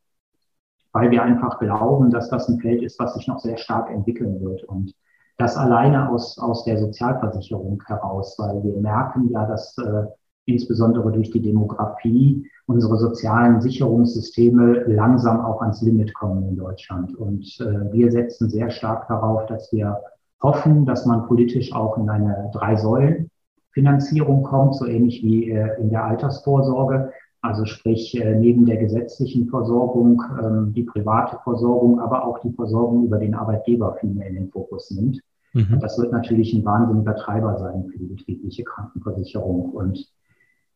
weil 0.93 1.11
wir 1.11 1.23
einfach 1.23 1.59
glauben, 1.59 2.11
dass 2.11 2.31
das 2.31 2.49
ein 2.49 2.59
Feld 2.61 2.83
ist, 2.83 2.99
was 2.99 3.15
sich 3.15 3.27
noch 3.27 3.39
sehr 3.39 3.57
stark 3.57 3.91
entwickeln 3.91 4.41
wird. 4.41 4.65
Und 4.65 4.95
Das 5.37 5.57
alleine 5.57 6.11
aus, 6.11 6.39
aus 6.39 6.65
der 6.65 6.79
Sozialversicherung 6.79 7.83
heraus, 7.87 8.37
weil 8.39 8.63
wir 8.63 8.81
merken 8.81 9.31
ja, 9.31 9.47
dass 9.47 9.77
äh, 9.79 10.05
insbesondere 10.53 11.13
durch 11.13 11.31
die 11.31 11.43
Demografie 11.43 12.47
unsere 12.67 12.99
sozialen 12.99 13.61
Sicherungssysteme 13.61 14.85
langsam 14.87 15.41
auch 15.41 15.61
ans 15.61 15.83
Limit 15.83 16.15
kommen 16.15 16.49
in 16.49 16.57
Deutschland. 16.57 17.17
Und 17.17 17.45
äh, 17.61 17.93
wir 17.93 18.13
setzen 18.13 18.49
sehr 18.49 18.71
stark 18.71 19.09
darauf, 19.09 19.47
dass 19.47 19.73
wir 19.73 19.99
hoffen, 20.41 20.87
dass 20.87 21.05
man 21.05 21.27
politisch 21.27 21.73
auch 21.73 21.99
in 21.99 22.09
eine 22.09 22.51
Drei-Säulen-Finanzierung 22.55 24.45
kommt, 24.45 24.77
so 24.77 24.87
ähnlich 24.87 25.23
wie 25.25 25.51
äh, 25.51 25.81
in 25.81 25.91
der 25.91 26.05
Altersvorsorge. 26.05 27.13
Also 27.43 27.65
sprich, 27.65 28.15
äh, 28.21 28.37
neben 28.37 28.67
der 28.67 28.77
gesetzlichen 28.77 29.49
Versorgung 29.49 30.23
ähm, 30.41 30.73
die 30.75 30.85
private 30.85 31.39
Versorgung, 31.43 31.99
aber 31.99 32.25
auch 32.25 32.39
die 32.41 32.53
Versorgung 32.53 33.05
über 33.05 33.19
den 33.19 33.35
Arbeitgeber 33.35 33.97
viel 34.01 34.11
mehr 34.11 34.29
in 34.29 34.35
den 34.35 34.51
Fokus 34.51 34.91
nimmt. 34.91 35.21
Mhm. 35.55 35.81
Das 35.81 35.99
wird 35.99 36.13
natürlich 36.13 36.53
ein 36.53 36.65
wahnsinniger 36.65 37.17
Treiber 37.17 37.59
sein 37.59 37.87
für 37.91 37.99
die 37.99 38.07
betriebliche 38.07 38.63
Krankenversicherung. 38.63 39.71
Und 39.71 40.07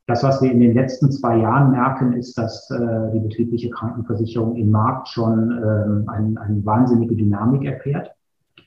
das, 0.07 0.23
was 0.23 0.43
wir 0.43 0.53
in 0.53 0.61
den 0.61 0.75
letzten 0.75 1.11
zwei 1.11 1.39
Jahren 1.39 1.71
merken, 1.71 2.13
ist, 2.13 2.37
dass 2.37 2.71
äh, 2.71 3.11
die 3.13 3.21
betriebliche 3.21 3.71
Krankenversicherung 3.71 4.57
im 4.57 4.71
Markt 4.71 5.09
schon 5.09 5.51
ähm, 5.51 6.09
ein, 6.09 6.37
eine 6.37 6.65
wahnsinnige 6.65 7.17
Dynamik 7.17 7.65
erfährt. 7.65 8.15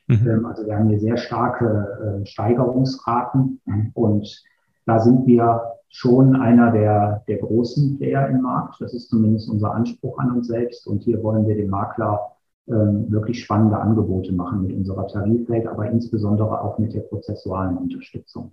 Mhm. 0.07 0.27
Ähm, 0.27 0.45
also 0.45 0.65
wir 0.65 0.75
haben 0.75 0.89
hier 0.89 0.99
sehr 0.99 1.17
starke 1.17 2.21
äh, 2.21 2.25
Steigerungsraten 2.25 3.61
und 3.93 4.43
da 4.85 4.99
sind 4.99 5.27
wir 5.27 5.61
schon 5.89 6.35
einer 6.35 6.71
der, 6.71 7.23
der 7.27 7.37
großen 7.37 7.97
Player 7.97 8.27
im 8.29 8.41
Markt. 8.41 8.75
Das 8.79 8.93
ist 8.93 9.09
zumindest 9.09 9.49
unser 9.49 9.73
Anspruch 9.73 10.17
an 10.17 10.31
uns 10.31 10.47
selbst 10.47 10.87
und 10.87 11.03
hier 11.03 11.21
wollen 11.21 11.47
wir 11.47 11.55
dem 11.55 11.69
Makler 11.69 12.31
ähm, 12.67 13.11
wirklich 13.11 13.43
spannende 13.43 13.77
Angebote 13.77 14.33
machen 14.33 14.63
mit 14.63 14.75
unserer 14.75 15.07
Tarifwelt, 15.07 15.67
aber 15.67 15.89
insbesondere 15.89 16.61
auch 16.61 16.79
mit 16.79 16.93
der 16.93 17.01
prozessualen 17.01 17.77
Unterstützung. 17.77 18.51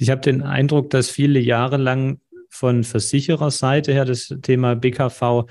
Ich 0.00 0.08
habe 0.08 0.22
den 0.22 0.40
Eindruck, 0.40 0.88
dass 0.88 1.10
viele 1.10 1.38
Jahre 1.40 1.76
lang 1.76 2.20
von 2.48 2.84
Versichererseite 2.84 3.92
her 3.92 4.06
das 4.06 4.34
Thema 4.40 4.74
BKV 4.74 5.44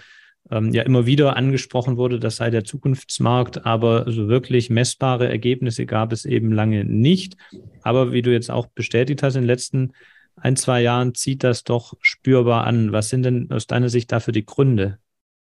ähm, 0.49 0.71
ja 0.73 0.81
immer 0.81 1.05
wieder 1.05 1.37
angesprochen 1.37 1.97
wurde, 1.97 2.19
das 2.19 2.37
sei 2.37 2.49
der 2.49 2.63
Zukunftsmarkt, 2.63 3.67
aber 3.67 4.11
so 4.11 4.27
wirklich 4.27 4.71
messbare 4.71 5.29
Ergebnisse 5.29 5.85
gab 5.85 6.11
es 6.11 6.25
eben 6.25 6.51
lange 6.51 6.83
nicht. 6.83 7.37
Aber 7.83 8.11
wie 8.11 8.23
du 8.23 8.31
jetzt 8.31 8.49
auch 8.49 8.65
bestätigt 8.65 9.21
hast, 9.21 9.35
in 9.35 9.43
den 9.43 9.47
letzten 9.47 9.91
ein, 10.35 10.55
zwei 10.55 10.81
Jahren 10.81 11.13
zieht 11.13 11.43
das 11.43 11.63
doch 11.63 11.93
spürbar 12.01 12.65
an. 12.65 12.91
Was 12.91 13.09
sind 13.09 13.23
denn 13.23 13.51
aus 13.51 13.67
deiner 13.67 13.89
Sicht 13.89 14.11
dafür 14.11 14.31
die 14.31 14.47
Gründe? 14.47 14.97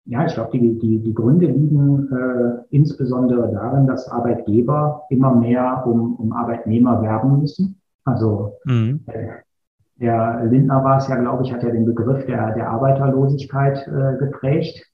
Ja, 0.05 0.25
ich 0.25 0.33
glaube, 0.33 0.57
die, 0.57 0.79
die, 0.79 1.03
die 1.03 1.13
Gründe 1.13 1.45
liegen 1.45 2.09
äh, 2.11 2.75
insbesondere 2.75 3.51
darin, 3.51 3.85
dass 3.85 4.07
Arbeitgeber 4.07 5.03
immer 5.11 5.35
mehr 5.35 5.83
um, 5.85 6.15
um 6.15 6.33
Arbeitnehmer 6.33 7.03
werben 7.03 7.41
müssen. 7.41 7.79
Also 8.05 8.53
mhm. 8.65 9.01
äh, 9.07 9.27
der 9.97 10.45
Lindner 10.45 10.83
war 10.83 10.97
es 10.97 11.07
ja, 11.07 11.15
glaube 11.15 11.43
ich, 11.43 11.53
hat 11.53 11.63
ja 11.63 11.71
den 11.71 11.85
Begriff 11.85 12.25
der, 12.25 12.53
der 12.53 12.69
Arbeiterlosigkeit 12.69 13.87
äh, 13.87 14.17
geprägt, 14.17 14.85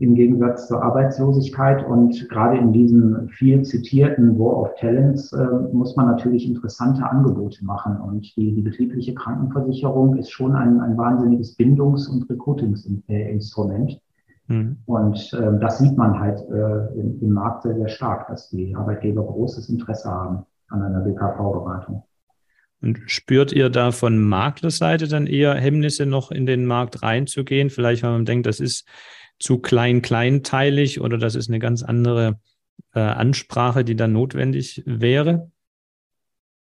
im 0.00 0.14
Gegensatz 0.14 0.66
zur 0.66 0.82
Arbeitslosigkeit. 0.82 1.86
Und 1.86 2.28
gerade 2.28 2.58
in 2.58 2.72
diesem 2.72 3.28
viel 3.28 3.62
zitierten 3.62 4.38
War 4.38 4.56
of 4.62 4.74
Talents 4.76 5.32
äh, 5.32 5.46
muss 5.72 5.94
man 5.94 6.06
natürlich 6.06 6.48
interessante 6.48 7.08
Angebote 7.08 7.64
machen. 7.64 7.98
Und 7.98 8.34
die, 8.36 8.54
die 8.54 8.62
betriebliche 8.62 9.14
Krankenversicherung 9.14 10.16
ist 10.16 10.30
schon 10.30 10.56
ein, 10.56 10.80
ein 10.80 10.96
wahnsinniges 10.96 11.56
Bindungs- 11.56 12.08
und 12.08 12.28
Recruitingsinstrument. 12.28 14.00
Mhm. 14.48 14.78
Und 14.86 15.32
äh, 15.32 15.58
das 15.60 15.78
sieht 15.78 15.96
man 15.96 16.18
halt 16.18 16.40
äh, 16.50 16.98
im, 16.98 17.20
im 17.20 17.32
Markt 17.32 17.62
sehr, 17.62 17.76
sehr 17.76 17.88
stark, 17.88 18.26
dass 18.28 18.48
die 18.48 18.74
Arbeitgeber 18.74 19.22
großes 19.22 19.68
Interesse 19.68 20.10
haben 20.10 20.44
an 20.70 20.82
einer 20.82 21.00
BKV-Beratung. 21.00 22.02
Und 22.82 23.00
spürt 23.06 23.52
ihr 23.52 23.68
da 23.68 23.92
von 23.92 24.18
Maklerseite 24.18 25.06
dann 25.06 25.26
eher 25.26 25.54
Hemmnisse, 25.54 26.06
noch 26.06 26.30
in 26.30 26.46
den 26.46 26.64
Markt 26.66 27.02
reinzugehen? 27.02 27.70
Vielleicht, 27.70 28.02
weil 28.02 28.12
man 28.12 28.24
denkt, 28.24 28.46
das 28.46 28.60
ist 28.60 28.86
zu 29.38 29.58
klein, 29.58 30.02
kleinteilig 30.02 31.00
oder 31.00 31.18
das 31.18 31.34
ist 31.34 31.48
eine 31.48 31.58
ganz 31.58 31.82
andere 31.82 32.38
äh, 32.94 33.00
Ansprache, 33.00 33.84
die 33.84 33.96
dann 33.96 34.12
notwendig 34.12 34.82
wäre? 34.86 35.50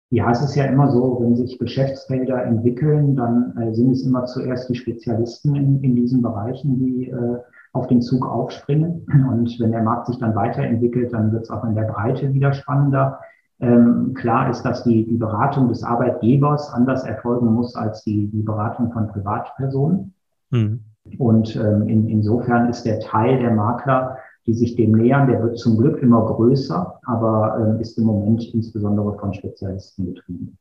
Ja, 0.10 0.30
es 0.30 0.41
ist 0.41 0.56
ja 0.56 0.65
immer 0.65 0.91
so, 0.91 1.19
wenn 1.21 1.38
sich 1.38 1.58
Geschäftsfelder 1.58 2.43
entwickeln, 2.43 3.15
dann 3.15 3.56
äh, 3.58 3.73
sind 3.73 3.91
es 3.91 4.06
immer 4.06 4.25
zuerst 4.25 4.69
die 4.69 4.75
Spezialisten 4.75 5.56
in, 5.56 5.82
in 5.84 5.95
diesen 5.95 6.21
Bereichen, 6.21 6.80
die 6.80 7.10
äh, 7.10 7.38
auf 7.71 7.88
den 7.88 8.02
Zug 8.02 8.25
aufspringen. 8.25 9.06
Und 9.30 9.58
wenn 9.60 9.71
der 9.71 9.84
Markt 9.84 10.08
sich 10.08 10.17
dann 10.19 10.36
weiterentwickelt, 10.36 11.13
dann 11.13 11.32
wird 11.32 11.43
es 11.43 11.49
auch 11.49 11.63
in 11.63 11.75
der 11.75 11.84
Breite 11.84 12.34
wieder 12.34 12.52
spannender. 12.54 13.19
Ähm, 13.62 14.13
klar 14.15 14.50
ist, 14.50 14.63
dass 14.63 14.84
die, 14.84 15.06
die 15.06 15.17
Beratung 15.17 15.69
des 15.69 15.84
Arbeitgebers 15.84 16.74
anders 16.74 17.04
erfolgen 17.04 17.54
muss 17.54 17.76
als 17.76 18.04
die, 18.04 18.28
die 18.28 18.41
Beratung 18.41 18.91
von 18.91 19.08
Privatpersonen. 19.08 20.13
Mhm. 20.50 20.80
Und 21.17 21.56
ähm, 21.56 21.88
in, 21.88 22.10
insofern 22.10 22.69
ist 22.69 22.84
der 22.84 23.00
Teil 23.00 23.39
der 23.39 23.52
Makler, 23.52 24.17
die 24.47 24.54
sich 24.54 24.76
dem 24.76 24.93
nähern, 24.93 25.28
der 25.28 25.43
wird 25.43 25.60
zum 25.60 25.78
Glück 25.78 26.02
immer 26.02 26.26
größer, 26.26 27.00
aber 27.06 27.58
ähm, 27.60 27.80
ist 27.80 27.97
im 27.97 28.06
Moment 28.06 28.52
insbesondere 28.54 29.17
von 29.17 29.34
Spezialisten 29.34 30.13
betrieben. 30.13 30.58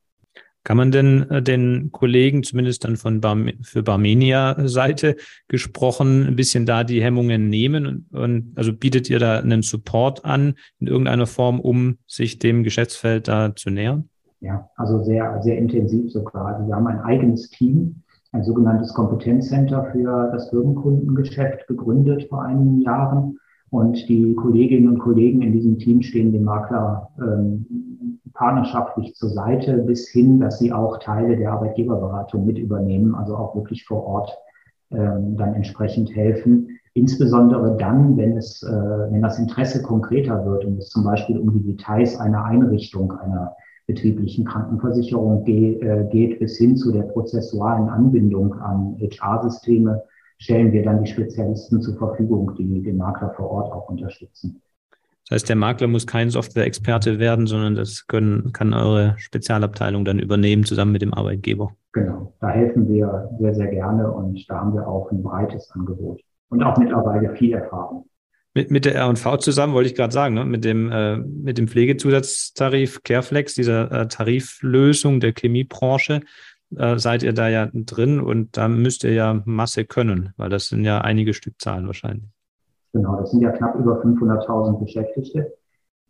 Kann 0.62 0.76
man 0.76 0.90
denn 0.90 1.28
äh, 1.30 1.42
den 1.42 1.90
Kollegen, 1.90 2.42
zumindest 2.42 2.84
dann 2.84 2.96
von 2.96 3.20
Bar, 3.20 3.36
für 3.62 3.82
Barmenia-Seite 3.82 5.16
gesprochen, 5.48 6.26
ein 6.26 6.36
bisschen 6.36 6.66
da 6.66 6.84
die 6.84 7.02
Hemmungen 7.02 7.48
nehmen? 7.48 7.86
Und, 7.86 8.06
und, 8.12 8.52
also 8.56 8.72
bietet 8.74 9.08
ihr 9.08 9.18
da 9.18 9.38
einen 9.38 9.62
Support 9.62 10.24
an 10.24 10.54
in 10.78 10.86
irgendeiner 10.86 11.26
Form, 11.26 11.60
um 11.60 11.96
sich 12.06 12.38
dem 12.38 12.62
Geschäftsfeld 12.62 13.26
da 13.26 13.54
zu 13.56 13.70
nähern? 13.70 14.10
Ja, 14.40 14.68
also 14.76 15.02
sehr, 15.02 15.40
sehr 15.42 15.56
intensiv 15.58 16.10
sogar. 16.12 16.46
Also 16.46 16.66
wir 16.66 16.74
haben 16.74 16.86
ein 16.86 17.00
eigenes 17.00 17.50
Team, 17.50 18.02
ein 18.32 18.44
sogenanntes 18.44 18.92
Kompetenzcenter 18.94 19.90
für 19.92 20.30
das 20.32 20.50
Firmenkundengeschäft 20.50 21.66
gegründet 21.68 22.26
vor 22.28 22.44
einigen 22.44 22.80
Jahren. 22.82 23.38
Und 23.70 24.08
die 24.08 24.34
Kolleginnen 24.34 24.88
und 24.88 24.98
Kollegen 24.98 25.42
in 25.42 25.52
diesem 25.52 25.78
Team 25.78 26.02
stehen 26.02 26.32
dem 26.32 26.44
Makler 26.44 27.08
ähm, 27.18 27.89
partnerschaftlich 28.40 29.14
zur 29.16 29.28
Seite 29.28 29.76
bis 29.76 30.08
hin, 30.08 30.40
dass 30.40 30.58
sie 30.58 30.72
auch 30.72 30.96
Teile 30.96 31.36
der 31.36 31.52
Arbeitgeberberatung 31.52 32.46
mit 32.46 32.56
übernehmen, 32.56 33.14
also 33.14 33.36
auch 33.36 33.54
wirklich 33.54 33.84
vor 33.84 34.06
Ort 34.06 34.38
ähm, 34.90 35.36
dann 35.36 35.52
entsprechend 35.52 36.16
helfen. 36.16 36.78
Insbesondere 36.94 37.76
dann, 37.76 38.16
wenn 38.16 38.38
es, 38.38 38.62
äh, 38.62 38.66
wenn 38.66 39.20
das 39.20 39.38
Interesse 39.38 39.82
konkreter 39.82 40.46
wird 40.46 40.64
und 40.64 40.78
es 40.78 40.88
zum 40.88 41.04
Beispiel 41.04 41.38
um 41.38 41.52
die 41.52 41.76
Details 41.76 42.18
einer 42.18 42.42
Einrichtung 42.46 43.12
einer 43.12 43.54
betrieblichen 43.86 44.46
Krankenversicherung 44.46 45.46
äh, 45.46 46.08
geht, 46.10 46.38
bis 46.38 46.56
hin 46.56 46.78
zu 46.78 46.92
der 46.92 47.02
prozessualen 47.02 47.90
Anbindung 47.90 48.54
an 48.54 48.96
HR-Systeme, 48.98 50.02
stellen 50.38 50.72
wir 50.72 50.82
dann 50.82 51.04
die 51.04 51.10
Spezialisten 51.10 51.82
zur 51.82 51.98
Verfügung, 51.98 52.54
die 52.56 52.80
den 52.80 52.96
Makler 52.96 53.34
vor 53.36 53.50
Ort 53.50 53.70
auch 53.70 53.90
unterstützen. 53.90 54.62
Das 55.30 55.42
heißt, 55.42 55.48
der 55.48 55.56
Makler 55.56 55.86
muss 55.86 56.08
kein 56.08 56.28
Software-Experte 56.28 57.20
werden, 57.20 57.46
sondern 57.46 57.76
das 57.76 58.08
können, 58.08 58.52
kann 58.52 58.74
eure 58.74 59.14
Spezialabteilung 59.16 60.04
dann 60.04 60.18
übernehmen, 60.18 60.64
zusammen 60.64 60.90
mit 60.90 61.02
dem 61.02 61.14
Arbeitgeber. 61.14 61.76
Genau, 61.92 62.34
da 62.40 62.48
helfen 62.48 62.88
wir 62.88 63.30
sehr, 63.38 63.54
sehr 63.54 63.68
gerne 63.68 64.10
und 64.10 64.44
da 64.48 64.56
haben 64.58 64.74
wir 64.74 64.88
auch 64.88 65.08
ein 65.12 65.22
breites 65.22 65.70
Angebot 65.70 66.20
und 66.48 66.64
auch 66.64 66.76
mittlerweile 66.78 67.32
viel 67.36 67.52
Erfahrung. 67.52 68.06
Mit, 68.54 68.72
mit 68.72 68.84
der 68.84 68.96
R&V 68.96 69.36
zusammen, 69.36 69.72
wollte 69.72 69.88
ich 69.88 69.94
gerade 69.94 70.12
sagen, 70.12 70.34
ne? 70.34 70.44
mit, 70.44 70.64
dem, 70.64 70.90
äh, 70.90 71.18
mit 71.18 71.58
dem 71.58 71.68
Pflegezusatztarif 71.68 73.04
Careflex, 73.04 73.54
dieser 73.54 73.92
äh, 73.92 74.08
Tariflösung 74.08 75.20
der 75.20 75.32
Chemiebranche, 75.32 76.22
äh, 76.76 76.98
seid 76.98 77.22
ihr 77.22 77.34
da 77.34 77.48
ja 77.48 77.70
drin 77.72 78.20
und 78.20 78.56
da 78.56 78.66
müsst 78.66 79.04
ihr 79.04 79.12
ja 79.12 79.42
Masse 79.44 79.84
können, 79.84 80.30
weil 80.36 80.50
das 80.50 80.66
sind 80.66 80.84
ja 80.84 81.02
einige 81.02 81.34
Stückzahlen 81.34 81.86
wahrscheinlich. 81.86 82.30
Genau, 82.92 83.16
das 83.16 83.30
sind 83.30 83.40
ja 83.40 83.52
knapp 83.52 83.76
über 83.76 84.00
500.000 84.02 84.78
Beschäftigte. 84.78 85.52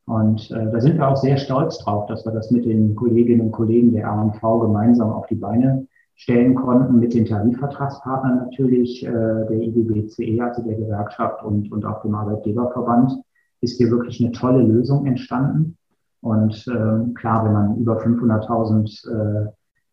Und 0.07 0.51
äh, 0.51 0.71
da 0.71 0.81
sind 0.81 0.97
wir 0.97 1.09
auch 1.09 1.17
sehr 1.17 1.37
stolz 1.37 1.79
drauf, 1.79 2.07
dass 2.07 2.25
wir 2.25 2.33
das 2.33 2.51
mit 2.51 2.65
den 2.65 2.97
Kolleginnen 2.97 3.43
und 3.43 3.53
Kollegen 3.53 3.93
der 3.93 4.05
R&V 4.05 4.61
gemeinsam 4.61 5.13
auf 5.13 5.27
die 5.27 5.37
Beine 5.37 5.87
stellen 6.17 6.55
konnten, 6.55 6.99
mit 6.99 7.15
den 7.15 7.27
Tarifvertragspartnern 7.27 8.37
natürlich, 8.37 9.07
äh, 9.07 9.11
der 9.11 9.53
IGBCE, 9.53 10.41
also 10.43 10.63
der 10.63 10.77
Gewerkschaft 10.77 11.43
und, 11.45 11.71
und 11.71 11.85
auch 11.85 12.03
dem 12.03 12.15
Arbeitgeberverband, 12.15 13.23
ist 13.61 13.77
hier 13.77 13.91
wirklich 13.91 14.21
eine 14.21 14.33
tolle 14.33 14.63
Lösung 14.63 15.07
entstanden. 15.07 15.77
Und 16.23 16.67
äh, 16.67 17.15
klar, 17.15 17.45
wenn 17.45 17.53
man 17.53 17.77
über 17.77 17.99
500.000 17.99 19.47
äh, 19.47 19.51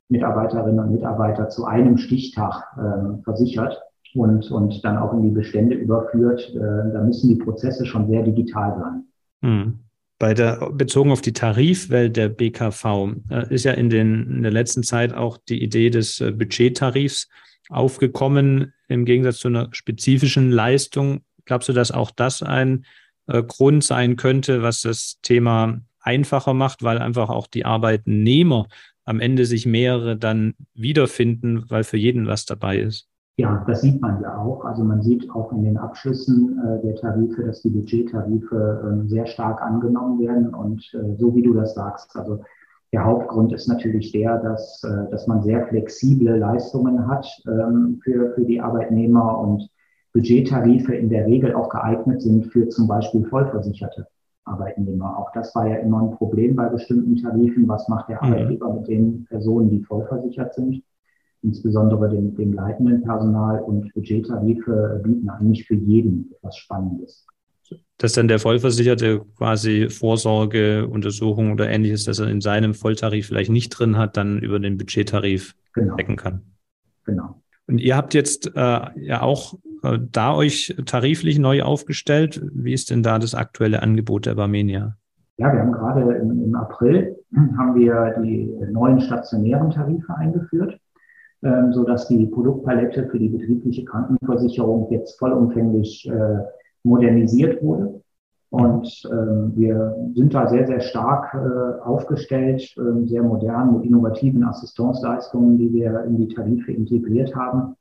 Mitarbeiterinnen 0.09 0.79
und 0.79 0.91
Mitarbeiter 0.91 1.49
zu 1.49 1.65
einem 1.65 1.97
Stichtag 1.97 2.63
äh, 2.77 3.21
versichert 3.23 3.81
und, 4.13 4.49
und 4.51 4.83
dann 4.83 4.97
auch 4.97 5.13
in 5.13 5.23
die 5.23 5.29
Bestände 5.29 5.75
überführt, 5.75 6.53
äh, 6.55 6.59
da 6.59 7.03
müssen 7.03 7.29
die 7.29 7.43
Prozesse 7.43 7.85
schon 7.85 8.07
sehr 8.07 8.23
digital 8.23 8.77
sein. 8.79 9.03
Mhm. 9.41 9.79
Bei 10.19 10.33
der, 10.33 10.71
bezogen 10.71 11.11
auf 11.11 11.21
die 11.21 11.33
Tarifwelt 11.33 12.17
der 12.17 12.29
BKV 12.29 13.13
äh, 13.29 13.53
ist 13.53 13.65
ja 13.65 13.73
in, 13.73 13.89
den, 13.89 14.37
in 14.37 14.41
der 14.43 14.51
letzten 14.51 14.81
Zeit 14.81 15.13
auch 15.13 15.37
die 15.37 15.61
Idee 15.61 15.89
des 15.89 16.21
äh, 16.21 16.31
Budgettarifs 16.31 17.29
aufgekommen, 17.69 18.73
im 18.87 19.05
Gegensatz 19.05 19.37
zu 19.37 19.49
einer 19.49 19.69
spezifischen 19.71 20.51
Leistung. 20.51 21.21
Glaubst 21.45 21.69
du, 21.69 21.73
dass 21.73 21.91
auch 21.91 22.09
das 22.11 22.41
ein 22.41 22.85
äh, 23.27 23.43
Grund 23.43 23.83
sein 23.83 24.15
könnte, 24.15 24.63
was 24.63 24.81
das 24.81 25.19
Thema 25.21 25.81
einfacher 25.99 26.53
macht, 26.53 26.81
weil 26.83 26.97
einfach 26.97 27.29
auch 27.29 27.47
die 27.47 27.65
Arbeitnehmer 27.65 28.67
am 29.05 29.19
Ende 29.19 29.45
sich 29.45 29.65
mehrere 29.65 30.17
dann 30.17 30.55
wiederfinden, 30.73 31.69
weil 31.69 31.83
für 31.83 31.97
jeden 31.97 32.27
was 32.27 32.45
dabei 32.45 32.79
ist. 32.79 33.07
Ja, 33.39 33.63
das 33.67 33.81
sieht 33.81 34.01
man 34.01 34.19
ja 34.21 34.35
auch. 34.35 34.65
Also 34.65 34.83
man 34.83 35.03
sieht 35.03 35.29
auch 35.29 35.51
in 35.51 35.63
den 35.63 35.77
Abschlüssen 35.77 36.59
äh, 36.59 36.81
der 36.81 36.95
Tarife, 36.95 37.43
dass 37.43 37.61
die 37.61 37.69
Budgettarife 37.69 39.03
äh, 39.05 39.07
sehr 39.07 39.27
stark 39.27 39.61
angenommen 39.61 40.19
werden. 40.19 40.55
Und 40.55 40.91
äh, 40.95 41.15
so 41.17 41.35
wie 41.35 41.43
du 41.43 41.53
das 41.53 41.75
sagst, 41.75 42.15
also 42.15 42.39
der 42.91 43.05
Hauptgrund 43.05 43.53
ist 43.53 43.67
natürlich 43.67 44.11
der, 44.11 44.39
dass, 44.39 44.83
äh, 44.83 45.11
dass 45.11 45.27
man 45.27 45.43
sehr 45.43 45.67
flexible 45.67 46.35
Leistungen 46.35 47.07
hat 47.07 47.27
ähm, 47.47 47.99
für, 48.03 48.33
für 48.33 48.43
die 48.43 48.59
Arbeitnehmer 48.59 49.37
und 49.37 49.69
Budgettarife 50.13 50.95
in 50.95 51.09
der 51.09 51.27
Regel 51.27 51.53
auch 51.53 51.69
geeignet 51.69 52.23
sind 52.23 52.47
für 52.47 52.67
zum 52.69 52.87
Beispiel 52.87 53.23
Vollversicherte. 53.25 54.07
Arbeitnehmer. 54.45 55.19
Auch 55.19 55.31
das 55.33 55.53
war 55.53 55.67
ja 55.67 55.75
immer 55.75 56.01
ein 56.01 56.11
Problem 56.11 56.55
bei 56.55 56.69
bestimmten 56.69 57.17
Tarifen. 57.17 57.67
Was 57.67 57.87
macht 57.87 58.09
der 58.09 58.23
mhm. 58.23 58.33
Arbeitgeber 58.33 58.73
mit 58.73 58.87
den 58.87 59.25
Personen, 59.25 59.69
die 59.69 59.83
vollversichert 59.83 60.55
sind? 60.55 60.81
Insbesondere 61.43 62.09
dem, 62.09 62.35
dem 62.35 62.53
leitenden 62.53 63.03
Personal 63.03 63.59
und 63.61 63.93
Budgettarife 63.93 65.01
bieten 65.03 65.29
eigentlich 65.29 65.65
für 65.65 65.75
jeden 65.75 66.31
etwas 66.35 66.57
Spannendes. 66.57 67.25
Dass 67.97 68.13
dann 68.13 68.27
der 68.27 68.39
Vollversicherte 68.39 69.21
quasi 69.37 69.89
Vorsorge, 69.89 70.87
Untersuchung 70.87 71.51
oder 71.51 71.69
ähnliches, 71.69 72.05
dass 72.05 72.19
er 72.19 72.27
in 72.27 72.41
seinem 72.41 72.73
Volltarif 72.73 73.27
vielleicht 73.27 73.51
nicht 73.51 73.69
drin 73.69 73.97
hat, 73.97 74.17
dann 74.17 74.39
über 74.39 74.59
den 74.59 74.77
Budgettarif 74.77 75.55
genau. 75.73 75.95
decken 75.95 76.15
kann. 76.15 76.41
Genau. 77.05 77.41
Und 77.67 77.79
ihr 77.79 77.97
habt 77.97 78.13
jetzt 78.13 78.51
äh, 78.55 78.79
ja 78.95 79.21
auch 79.21 79.55
äh, 79.83 79.99
da 80.11 80.33
euch 80.33 80.75
tariflich 80.85 81.37
neu 81.39 81.63
aufgestellt. 81.63 82.41
Wie 82.53 82.73
ist 82.73 82.89
denn 82.89 83.03
da 83.03 83.19
das 83.19 83.35
aktuelle 83.35 83.81
Angebot 83.83 84.25
der 84.25 84.35
Barmenia? 84.35 84.95
Ja, 85.37 85.53
wir 85.53 85.59
haben 85.59 85.71
gerade 85.71 86.15
im, 86.15 86.43
im 86.43 86.55
April 86.55 87.15
haben 87.57 87.75
wir 87.75 88.15
die 88.23 88.51
neuen 88.71 88.99
stationären 89.01 89.69
Tarife 89.69 90.15
eingeführt, 90.15 90.79
ähm, 91.43 91.71
so 91.71 91.83
dass 91.83 92.07
die 92.07 92.25
Produktpalette 92.25 93.07
für 93.07 93.19
die 93.19 93.29
betriebliche 93.29 93.85
Krankenversicherung 93.85 94.91
jetzt 94.91 95.19
vollumfänglich 95.19 96.09
äh, 96.09 96.39
modernisiert 96.83 97.61
wurde. 97.61 98.01
Und 98.49 99.03
ähm, 99.11 99.51
wir 99.55 99.95
sind 100.15 100.33
da 100.33 100.47
sehr, 100.47 100.65
sehr 100.65 100.79
stark 100.79 101.33
äh, 101.33 101.81
aufgestellt, 101.81 102.73
äh, 102.77 103.05
sehr 103.05 103.21
modern 103.21 103.73
mit 103.73 103.85
innovativen 103.85 104.43
Assistenzleistungen, 104.45 105.57
die 105.57 105.73
wir 105.73 106.05
in 106.05 106.17
die 106.17 106.33
Tarife 106.33 106.71
integriert 106.71 107.35
haben, 107.35 107.75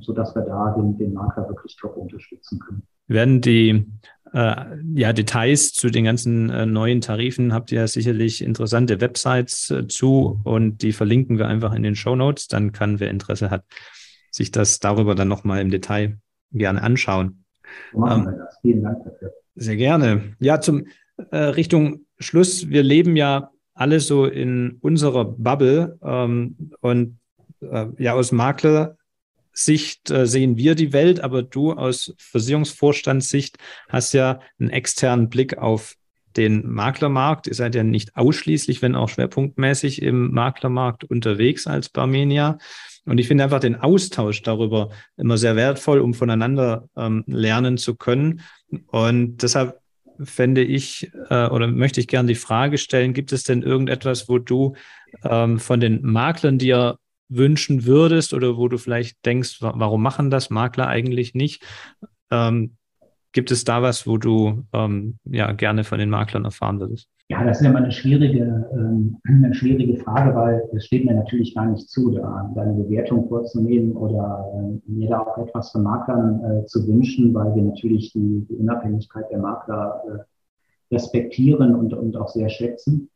sodass 0.00 0.34
wir 0.34 0.42
da 0.42 0.74
den, 0.76 0.96
den 0.96 1.12
Makler 1.12 1.46
wirklich 1.48 1.76
top 1.76 1.96
unterstützen 1.96 2.58
können. 2.58 2.82
Werden 3.06 3.40
die 3.42 3.86
äh, 4.32 4.54
ja, 4.94 5.12
Details 5.12 5.72
zu 5.72 5.90
den 5.90 6.04
ganzen 6.04 6.48
äh, 6.48 6.64
neuen 6.64 7.00
Tarifen 7.02 7.52
habt 7.52 7.70
ihr 7.70 7.86
sicherlich 7.86 8.42
interessante 8.42 9.00
Websites 9.00 9.70
äh, 9.70 9.86
zu 9.86 10.40
und 10.44 10.82
die 10.82 10.92
verlinken 10.92 11.38
wir 11.38 11.48
einfach 11.48 11.74
in 11.74 11.82
den 11.82 11.96
Show 11.96 12.16
Notes. 12.16 12.48
Dann 12.48 12.72
kann, 12.72 12.98
wer 12.98 13.10
Interesse 13.10 13.50
hat, 13.50 13.64
sich 14.30 14.50
das 14.50 14.80
darüber 14.80 15.14
dann 15.14 15.28
nochmal 15.28 15.60
im 15.60 15.70
Detail 15.70 16.18
gerne 16.52 16.82
anschauen. 16.82 17.44
Machen 17.92 18.20
ähm, 18.20 18.32
wir 18.32 18.38
das. 18.38 18.58
Vielen 18.62 18.82
Dank 18.82 19.04
dafür. 19.04 19.32
Sehr 19.54 19.76
gerne. 19.76 20.34
Ja, 20.38 20.60
zum 20.60 20.86
äh, 21.30 21.36
Richtung 21.36 22.06
Schluss. 22.18 22.70
Wir 22.70 22.82
leben 22.82 23.16
ja 23.16 23.50
alle 23.74 24.00
so 24.00 24.24
in 24.24 24.78
unserer 24.80 25.26
Bubble 25.26 25.98
ähm, 26.02 26.70
und 26.80 27.18
äh, 27.60 27.86
ja 27.98 28.14
aus 28.14 28.32
Maklersicht 29.52 30.10
äh, 30.10 30.26
sehen 30.26 30.56
wir 30.56 30.74
die 30.74 30.92
Welt, 30.92 31.20
aber 31.20 31.42
du 31.42 31.72
aus 31.72 32.14
Versicherungsvorstandssicht 32.18 33.58
hast 33.88 34.14
ja 34.14 34.40
einen 34.58 34.70
externen 34.70 35.28
Blick 35.28 35.58
auf 35.58 35.96
den 36.36 36.66
Maklermarkt. 36.66 37.46
Ihr 37.46 37.54
seid 37.54 37.74
ja 37.74 37.84
nicht 37.84 38.16
ausschließlich, 38.16 38.80
wenn 38.80 38.96
auch 38.96 39.10
schwerpunktmäßig 39.10 40.00
im 40.00 40.32
Maklermarkt 40.32 41.04
unterwegs 41.04 41.66
als 41.66 41.90
Barmenia. 41.90 42.56
Und 43.04 43.18
ich 43.18 43.28
finde 43.28 43.44
einfach 43.44 43.60
den 43.60 43.76
Austausch 43.76 44.42
darüber 44.42 44.90
immer 45.18 45.36
sehr 45.36 45.56
wertvoll, 45.56 46.00
um 46.00 46.14
voneinander 46.14 46.88
ähm, 46.96 47.24
lernen 47.26 47.76
zu 47.76 47.96
können. 47.96 48.40
Und 48.86 49.42
deshalb 49.42 49.80
fände 50.22 50.62
ich 50.62 51.10
äh, 51.28 51.48
oder 51.48 51.66
möchte 51.66 52.00
ich 52.00 52.08
gerne 52.08 52.28
die 52.28 52.34
Frage 52.34 52.78
stellen, 52.78 53.12
gibt 53.12 53.32
es 53.32 53.42
denn 53.44 53.62
irgendetwas, 53.62 54.28
wo 54.28 54.38
du 54.38 54.74
ähm, 55.24 55.58
von 55.58 55.80
den 55.80 56.00
Maklern 56.02 56.58
dir 56.58 56.98
wünschen 57.36 57.86
würdest 57.86 58.34
oder 58.34 58.56
wo 58.56 58.68
du 58.68 58.78
vielleicht 58.78 59.24
denkst, 59.24 59.58
warum 59.60 60.02
machen 60.02 60.30
das 60.30 60.50
Makler 60.50 60.88
eigentlich 60.88 61.34
nicht? 61.34 61.64
Ähm, 62.30 62.76
gibt 63.32 63.50
es 63.50 63.64
da 63.64 63.82
was, 63.82 64.06
wo 64.06 64.18
du 64.18 64.64
ähm, 64.72 65.18
ja 65.24 65.52
gerne 65.52 65.84
von 65.84 65.98
den 65.98 66.10
Maklern 66.10 66.44
erfahren 66.44 66.80
würdest? 66.80 67.08
Ja, 67.28 67.42
das 67.44 67.60
ist 67.60 67.66
immer 67.66 67.78
eine 67.78 67.92
schwierige, 67.92 68.68
ähm, 68.74 69.16
eine 69.24 69.54
schwierige 69.54 69.96
Frage, 69.96 70.34
weil 70.34 70.62
es 70.74 70.84
steht 70.84 71.06
mir 71.06 71.14
natürlich 71.14 71.54
gar 71.54 71.66
nicht 71.66 71.88
zu, 71.88 72.10
da 72.10 72.52
eine 72.54 72.74
Bewertung 72.74 73.26
vorzunehmen 73.28 73.92
oder 73.92 74.44
äh, 74.54 74.90
mir 74.90 75.08
da 75.08 75.20
auch 75.20 75.38
etwas 75.38 75.70
von 75.70 75.82
Maklern 75.82 76.44
äh, 76.44 76.66
zu 76.66 76.86
wünschen, 76.86 77.32
weil 77.32 77.54
wir 77.54 77.62
natürlich 77.62 78.12
die, 78.12 78.46
die 78.48 78.56
Unabhängigkeit 78.56 79.30
der 79.30 79.38
Makler 79.38 80.02
äh, 80.08 80.94
respektieren 80.94 81.74
und, 81.74 81.94
und 81.94 82.16
auch 82.18 82.28
sehr 82.28 82.50
schätzen. 82.50 83.08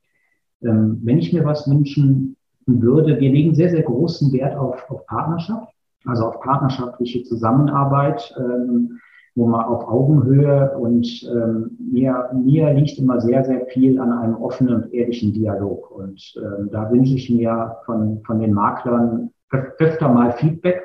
Ähm, 0.63 1.01
wenn 1.03 1.19
ich 1.19 1.35
mir 1.35 1.45
was 1.45 1.69
wünschen 1.69 2.37
würde, 2.67 3.19
wir 3.21 3.31
legen 3.31 3.55
sehr, 3.55 3.71
sehr 3.71 3.83
großen 3.83 4.33
Wert 4.33 4.57
auf, 4.57 4.91
auf 4.91 5.07
Partnerschaft, 5.07 5.73
also 6.05 6.27
auf 6.27 6.41
partnerschaftliche 6.41 7.23
Zusammenarbeit. 7.23 8.35
Ähm, 8.39 8.99
wo 9.37 9.47
man 9.47 9.67
auf 9.67 9.87
Augenhöhe 9.87 10.77
und 10.79 11.07
ähm, 11.31 11.77
mir, 11.79 12.31
mir 12.33 12.73
liegt 12.73 12.99
immer 12.99 13.21
sehr, 13.21 13.45
sehr 13.45 13.67
viel 13.67 14.01
an 14.01 14.11
einem 14.11 14.37
offenen 14.37 14.83
und 14.83 14.95
ehrlichen 14.95 15.35
Dialog. 15.35 15.91
Und 15.91 16.35
ähm, 16.39 16.71
da 16.73 16.91
wünsche 16.91 17.15
ich 17.15 17.29
mir 17.29 17.77
von, 17.85 18.23
von 18.25 18.41
den 18.41 18.55
Maklern 18.55 19.31
öfter 19.51 20.09
mal 20.09 20.33
Feedback, 20.33 20.83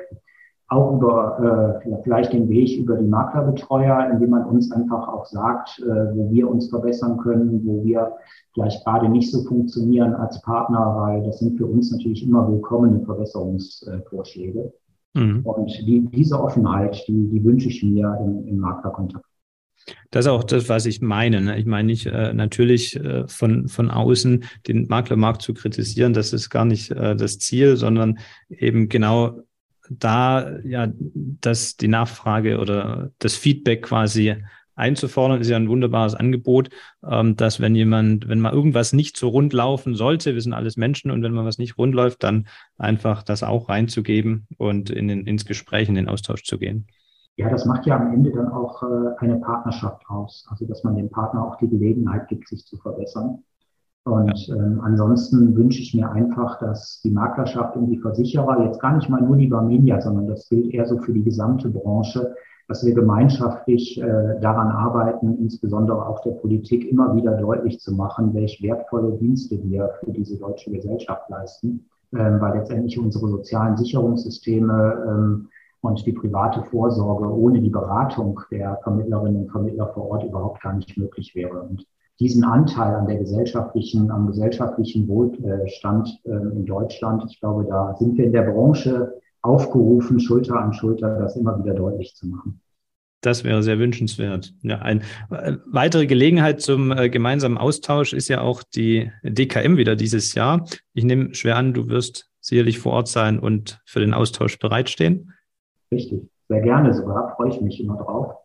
auch 0.72 0.94
über 0.94 1.80
äh, 1.84 2.02
vielleicht 2.02 2.32
den 2.32 2.48
Weg 2.48 2.78
über 2.78 2.96
die 2.96 3.06
Maklerbetreuer, 3.06 4.10
indem 4.12 4.30
man 4.30 4.44
uns 4.46 4.72
einfach 4.72 5.06
auch 5.08 5.26
sagt, 5.26 5.78
äh, 5.80 6.16
wo 6.16 6.30
wir 6.30 6.48
uns 6.48 6.68
verbessern 6.70 7.18
können, 7.18 7.60
wo 7.64 7.84
wir 7.84 8.12
vielleicht 8.54 8.84
gerade 8.84 9.08
nicht 9.08 9.30
so 9.30 9.42
funktionieren 9.44 10.14
als 10.14 10.40
Partner, 10.42 10.96
weil 10.96 11.24
das 11.24 11.40
sind 11.40 11.58
für 11.58 11.66
uns 11.66 11.92
natürlich 11.92 12.26
immer 12.26 12.50
willkommene 12.50 13.00
Verbesserungsvorschläge. 13.04 14.72
Mhm. 15.14 15.40
Und 15.44 15.70
die, 15.86 16.08
diese 16.12 16.42
Offenheit, 16.42 17.04
die, 17.06 17.28
die 17.28 17.44
wünsche 17.44 17.68
ich 17.68 17.82
mir 17.82 18.18
im, 18.24 18.46
im 18.46 18.58
Maklerkontakt. 18.58 19.26
Das 20.10 20.26
ist 20.26 20.30
auch 20.30 20.44
das, 20.44 20.68
was 20.68 20.86
ich 20.86 21.02
meine. 21.02 21.40
Ne? 21.40 21.58
Ich 21.58 21.66
meine 21.66 21.86
nicht 21.86 22.06
äh, 22.06 22.32
natürlich 22.32 22.96
äh, 22.96 23.26
von, 23.26 23.68
von 23.68 23.90
außen 23.90 24.44
den 24.68 24.86
Maklermarkt 24.86 25.42
zu 25.42 25.54
kritisieren, 25.54 26.12
das 26.12 26.32
ist 26.32 26.50
gar 26.50 26.64
nicht 26.64 26.92
äh, 26.92 27.16
das 27.16 27.38
Ziel, 27.38 27.76
sondern 27.76 28.18
eben 28.48 28.88
genau 28.88 29.42
da 29.90 30.58
ja, 30.64 30.88
dass 30.96 31.76
die 31.76 31.88
Nachfrage 31.88 32.58
oder 32.58 33.10
das 33.18 33.34
Feedback 33.34 33.82
quasi 33.82 34.36
einzufordern, 34.74 35.40
ist 35.40 35.50
ja 35.50 35.56
ein 35.56 35.68
wunderbares 35.68 36.14
Angebot, 36.14 36.70
ähm, 37.06 37.36
dass 37.36 37.60
wenn 37.60 37.74
jemand, 37.74 38.28
wenn 38.28 38.40
mal 38.40 38.52
irgendwas 38.52 38.92
nicht 38.92 39.16
so 39.16 39.28
rund 39.28 39.52
laufen 39.52 39.94
sollte, 39.94 40.34
wir 40.34 40.40
sind 40.40 40.54
alles 40.54 40.76
Menschen 40.76 41.10
und 41.10 41.22
wenn 41.22 41.32
mal 41.32 41.44
was 41.44 41.58
nicht 41.58 41.78
rund 41.78 41.94
läuft, 41.94 42.22
dann 42.22 42.46
einfach 42.78 43.22
das 43.22 43.42
auch 43.42 43.68
reinzugeben 43.68 44.46
und 44.56 44.90
in 44.90 45.08
den, 45.08 45.26
ins 45.26 45.44
Gespräch, 45.44 45.88
in 45.88 45.94
den 45.94 46.08
Austausch 46.08 46.44
zu 46.44 46.58
gehen. 46.58 46.86
Ja, 47.36 47.48
das 47.48 47.64
macht 47.64 47.86
ja 47.86 47.96
am 47.96 48.12
Ende 48.12 48.30
dann 48.30 48.48
auch 48.48 48.82
äh, 48.82 49.16
eine 49.18 49.36
Partnerschaft 49.36 50.02
aus. 50.08 50.46
Also, 50.50 50.66
dass 50.66 50.84
man 50.84 50.96
dem 50.96 51.10
Partner 51.10 51.46
auch 51.46 51.56
die 51.56 51.68
Gelegenheit 51.68 52.28
gibt, 52.28 52.48
sich 52.48 52.66
zu 52.66 52.76
verbessern. 52.76 53.42
Und 54.04 54.48
ähm, 54.48 54.80
ansonsten 54.82 55.54
wünsche 55.56 55.80
ich 55.80 55.94
mir 55.94 56.10
einfach, 56.10 56.58
dass 56.58 57.00
die 57.04 57.10
Maklerschaft 57.10 57.76
und 57.76 57.86
die 57.86 57.98
Versicherer, 57.98 58.64
jetzt 58.64 58.80
gar 58.80 58.96
nicht 58.96 59.08
mal 59.08 59.22
nur 59.22 59.36
die 59.36 59.46
Barmenia, 59.46 60.00
sondern 60.00 60.26
das 60.26 60.48
gilt 60.48 60.74
eher 60.74 60.86
so 60.86 60.98
für 60.98 61.12
die 61.12 61.22
gesamte 61.22 61.68
Branche, 61.68 62.34
dass 62.66 62.84
wir 62.84 62.94
gemeinschaftlich 62.94 64.00
äh, 64.00 64.40
daran 64.40 64.68
arbeiten, 64.68 65.38
insbesondere 65.38 66.06
auch 66.06 66.20
der 66.22 66.32
Politik 66.32 66.90
immer 66.90 67.14
wieder 67.14 67.36
deutlich 67.36 67.78
zu 67.78 67.94
machen, 67.94 68.34
welche 68.34 68.62
wertvolle 68.64 69.12
Dienste 69.18 69.62
wir 69.62 69.90
für 70.00 70.10
diese 70.10 70.36
deutsche 70.36 70.72
Gesellschaft 70.72 71.28
leisten, 71.28 71.84
ähm, 72.12 72.40
weil 72.40 72.58
letztendlich 72.58 72.98
unsere 72.98 73.28
sozialen 73.28 73.76
Sicherungssysteme 73.76 75.04
ähm, 75.06 75.48
und 75.80 76.04
die 76.06 76.12
private 76.12 76.62
Vorsorge 76.64 77.28
ohne 77.28 77.60
die 77.60 77.70
Beratung 77.70 78.40
der 78.50 78.78
Vermittlerinnen 78.82 79.42
und 79.42 79.50
Vermittler 79.50 79.88
vor 79.88 80.10
Ort 80.10 80.24
überhaupt 80.24 80.60
gar 80.62 80.72
nicht 80.72 80.96
möglich 80.96 81.34
wäre. 81.34 81.60
Und 81.62 81.86
diesen 82.22 82.44
Anteil 82.44 82.94
an 82.94 83.06
der 83.08 83.16
gesellschaftlichen, 83.16 84.10
am 84.12 84.28
gesellschaftlichen 84.28 85.08
Wohlstand 85.08 86.20
äh, 86.24 86.30
in 86.30 86.64
Deutschland, 86.64 87.24
ich 87.28 87.40
glaube, 87.40 87.64
da 87.64 87.96
sind 87.98 88.16
wir 88.16 88.26
in 88.26 88.32
der 88.32 88.42
Branche 88.42 89.20
aufgerufen, 89.42 90.20
Schulter 90.20 90.54
an 90.54 90.72
Schulter 90.72 91.18
das 91.18 91.34
immer 91.36 91.58
wieder 91.58 91.74
deutlich 91.74 92.14
zu 92.14 92.28
machen. 92.28 92.60
Das 93.22 93.42
wäre 93.42 93.62
sehr 93.62 93.78
wünschenswert. 93.80 94.54
Ja, 94.62 94.78
eine 94.78 95.00
äh, 95.30 95.56
weitere 95.66 96.06
Gelegenheit 96.06 96.60
zum 96.60 96.92
äh, 96.92 97.10
gemeinsamen 97.10 97.58
Austausch 97.58 98.12
ist 98.12 98.28
ja 98.28 98.40
auch 98.40 98.62
die 98.62 99.10
DKM 99.24 99.76
wieder 99.76 99.96
dieses 99.96 100.34
Jahr. 100.34 100.64
Ich 100.94 101.04
nehme 101.04 101.34
schwer 101.34 101.56
an, 101.56 101.74
du 101.74 101.88
wirst 101.88 102.30
sicherlich 102.40 102.78
vor 102.78 102.92
Ort 102.92 103.08
sein 103.08 103.40
und 103.40 103.80
für 103.84 103.98
den 103.98 104.14
Austausch 104.14 104.60
bereitstehen. 104.60 105.32
Richtig, 105.90 106.22
sehr 106.48 106.60
gerne 106.60 106.94
sogar, 106.94 107.34
freue 107.34 107.50
ich 107.50 107.60
mich 107.60 107.80
immer 107.80 107.96
drauf. 107.96 108.41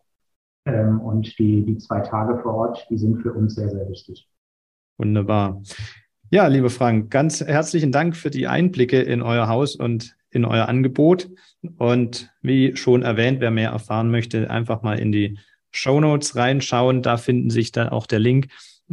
Ähm, 0.68 1.00
und 1.00 1.38
die, 1.38 1.64
die 1.64 1.78
zwei 1.78 2.00
Tage 2.00 2.38
vor 2.42 2.54
Ort, 2.54 2.86
die 2.90 2.98
sind 2.98 3.22
für 3.22 3.32
uns 3.32 3.54
sehr, 3.54 3.68
sehr 3.68 3.88
wichtig. 3.88 4.28
Wunderbar. 4.98 5.62
Ja, 6.30 6.46
lieber 6.46 6.68
Frank, 6.68 7.10
ganz 7.10 7.40
herzlichen 7.40 7.90
Dank 7.90 8.14
für 8.14 8.30
die 8.30 8.46
Einblicke 8.46 9.00
in 9.00 9.22
euer 9.22 9.48
Haus 9.48 9.76
und 9.76 10.16
in 10.30 10.44
euer 10.44 10.68
Angebot. 10.68 11.30
Und 11.78 12.30
wie 12.42 12.76
schon 12.76 13.02
erwähnt, 13.02 13.40
wer 13.40 13.50
mehr 13.50 13.70
erfahren 13.70 14.10
möchte, 14.10 14.50
einfach 14.50 14.82
mal 14.82 14.98
in 14.98 15.10
die 15.10 15.38
Show 15.70 16.00
Notes 16.00 16.36
reinschauen. 16.36 17.02
Da 17.02 17.16
finden 17.16 17.50
sich 17.50 17.72
dann 17.72 17.88
auch 17.88 18.06
der 18.06 18.18
Link 18.18 18.48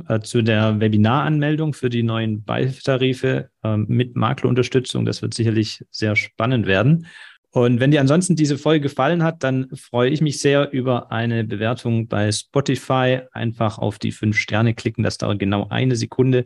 äh, 0.08 0.20
zu 0.20 0.42
der 0.42 0.80
Webinaranmeldung 0.80 1.74
für 1.74 1.90
die 1.90 2.04
neuen 2.04 2.44
Beitarife 2.44 3.50
äh, 3.64 3.78
mit 3.78 4.16
Maklerunterstützung. 4.16 5.06
Das 5.06 5.22
wird 5.22 5.34
sicherlich 5.34 5.84
sehr 5.92 6.16
spannend 6.16 6.68
werden. 6.68 7.08
Und 7.56 7.80
wenn 7.80 7.90
dir 7.90 8.02
ansonsten 8.02 8.36
diese 8.36 8.58
Folge 8.58 8.82
gefallen 8.82 9.24
hat, 9.24 9.42
dann 9.42 9.70
freue 9.76 10.10
ich 10.10 10.20
mich 10.20 10.42
sehr 10.42 10.74
über 10.74 11.10
eine 11.14 11.46
Bewertung 11.46 12.10
bei 12.10 12.30
Spotify. 12.30 13.22
Einfach 13.32 13.78
auf 13.78 13.98
die 13.98 14.12
fünf 14.12 14.38
Sterne 14.38 14.74
klicken, 14.74 15.06
das 15.06 15.18
dauert 15.18 15.40
genau 15.40 15.68
eine 15.70 15.96
Sekunde. 15.96 16.44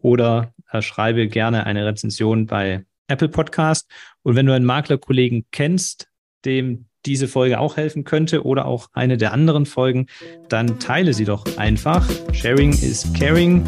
Oder 0.00 0.54
äh, 0.72 0.80
schreibe 0.80 1.28
gerne 1.28 1.66
eine 1.66 1.84
Rezension 1.84 2.46
bei 2.46 2.86
Apple 3.08 3.28
Podcast. 3.28 3.90
Und 4.22 4.36
wenn 4.36 4.46
du 4.46 4.54
einen 4.54 4.64
Maklerkollegen 4.64 5.44
kennst, 5.52 6.08
dem 6.46 6.86
diese 7.04 7.28
Folge 7.28 7.60
auch 7.60 7.76
helfen 7.76 8.04
könnte 8.04 8.42
oder 8.42 8.64
auch 8.64 8.88
eine 8.94 9.18
der 9.18 9.34
anderen 9.34 9.66
Folgen, 9.66 10.06
dann 10.48 10.78
teile 10.78 11.12
sie 11.12 11.26
doch 11.26 11.44
einfach. 11.58 12.08
Sharing 12.32 12.70
is 12.70 13.06
caring 13.12 13.66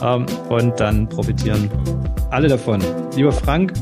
ähm, 0.00 0.26
und 0.48 0.78
dann 0.78 1.08
profitieren 1.08 1.68
alle 2.30 2.46
davon. 2.46 2.80
Lieber 3.16 3.32
Frank, 3.32 3.72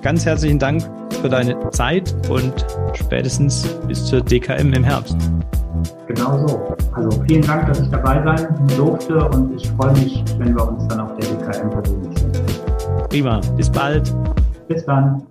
ganz 0.00 0.24
herzlichen 0.24 0.58
Dank 0.58 0.82
für 1.22 1.28
deine 1.28 1.70
Zeit 1.70 2.14
und 2.28 2.52
spätestens 2.94 3.64
bis 3.86 4.04
zur 4.04 4.20
DKM 4.20 4.72
im 4.72 4.84
Herbst. 4.84 5.16
Genau 6.08 6.46
so. 6.46 6.76
Also 6.92 7.22
vielen 7.26 7.42
Dank, 7.42 7.68
dass 7.68 7.80
ich 7.80 7.88
dabei 7.88 8.22
sein 8.24 8.48
durfte 8.76 9.28
und 9.28 9.54
ich 9.54 9.70
freue 9.70 9.92
mich, 9.92 10.22
wenn 10.38 10.54
wir 10.54 10.68
uns 10.68 10.86
dann 10.88 11.00
auf 11.00 11.16
der 11.16 11.28
DKM 11.28 11.70
persönlich 11.70 12.18
sehen. 12.18 12.32
Prima. 13.08 13.40
Bis 13.56 13.70
bald. 13.70 14.12
Bis 14.68 14.84
dann. 14.84 15.22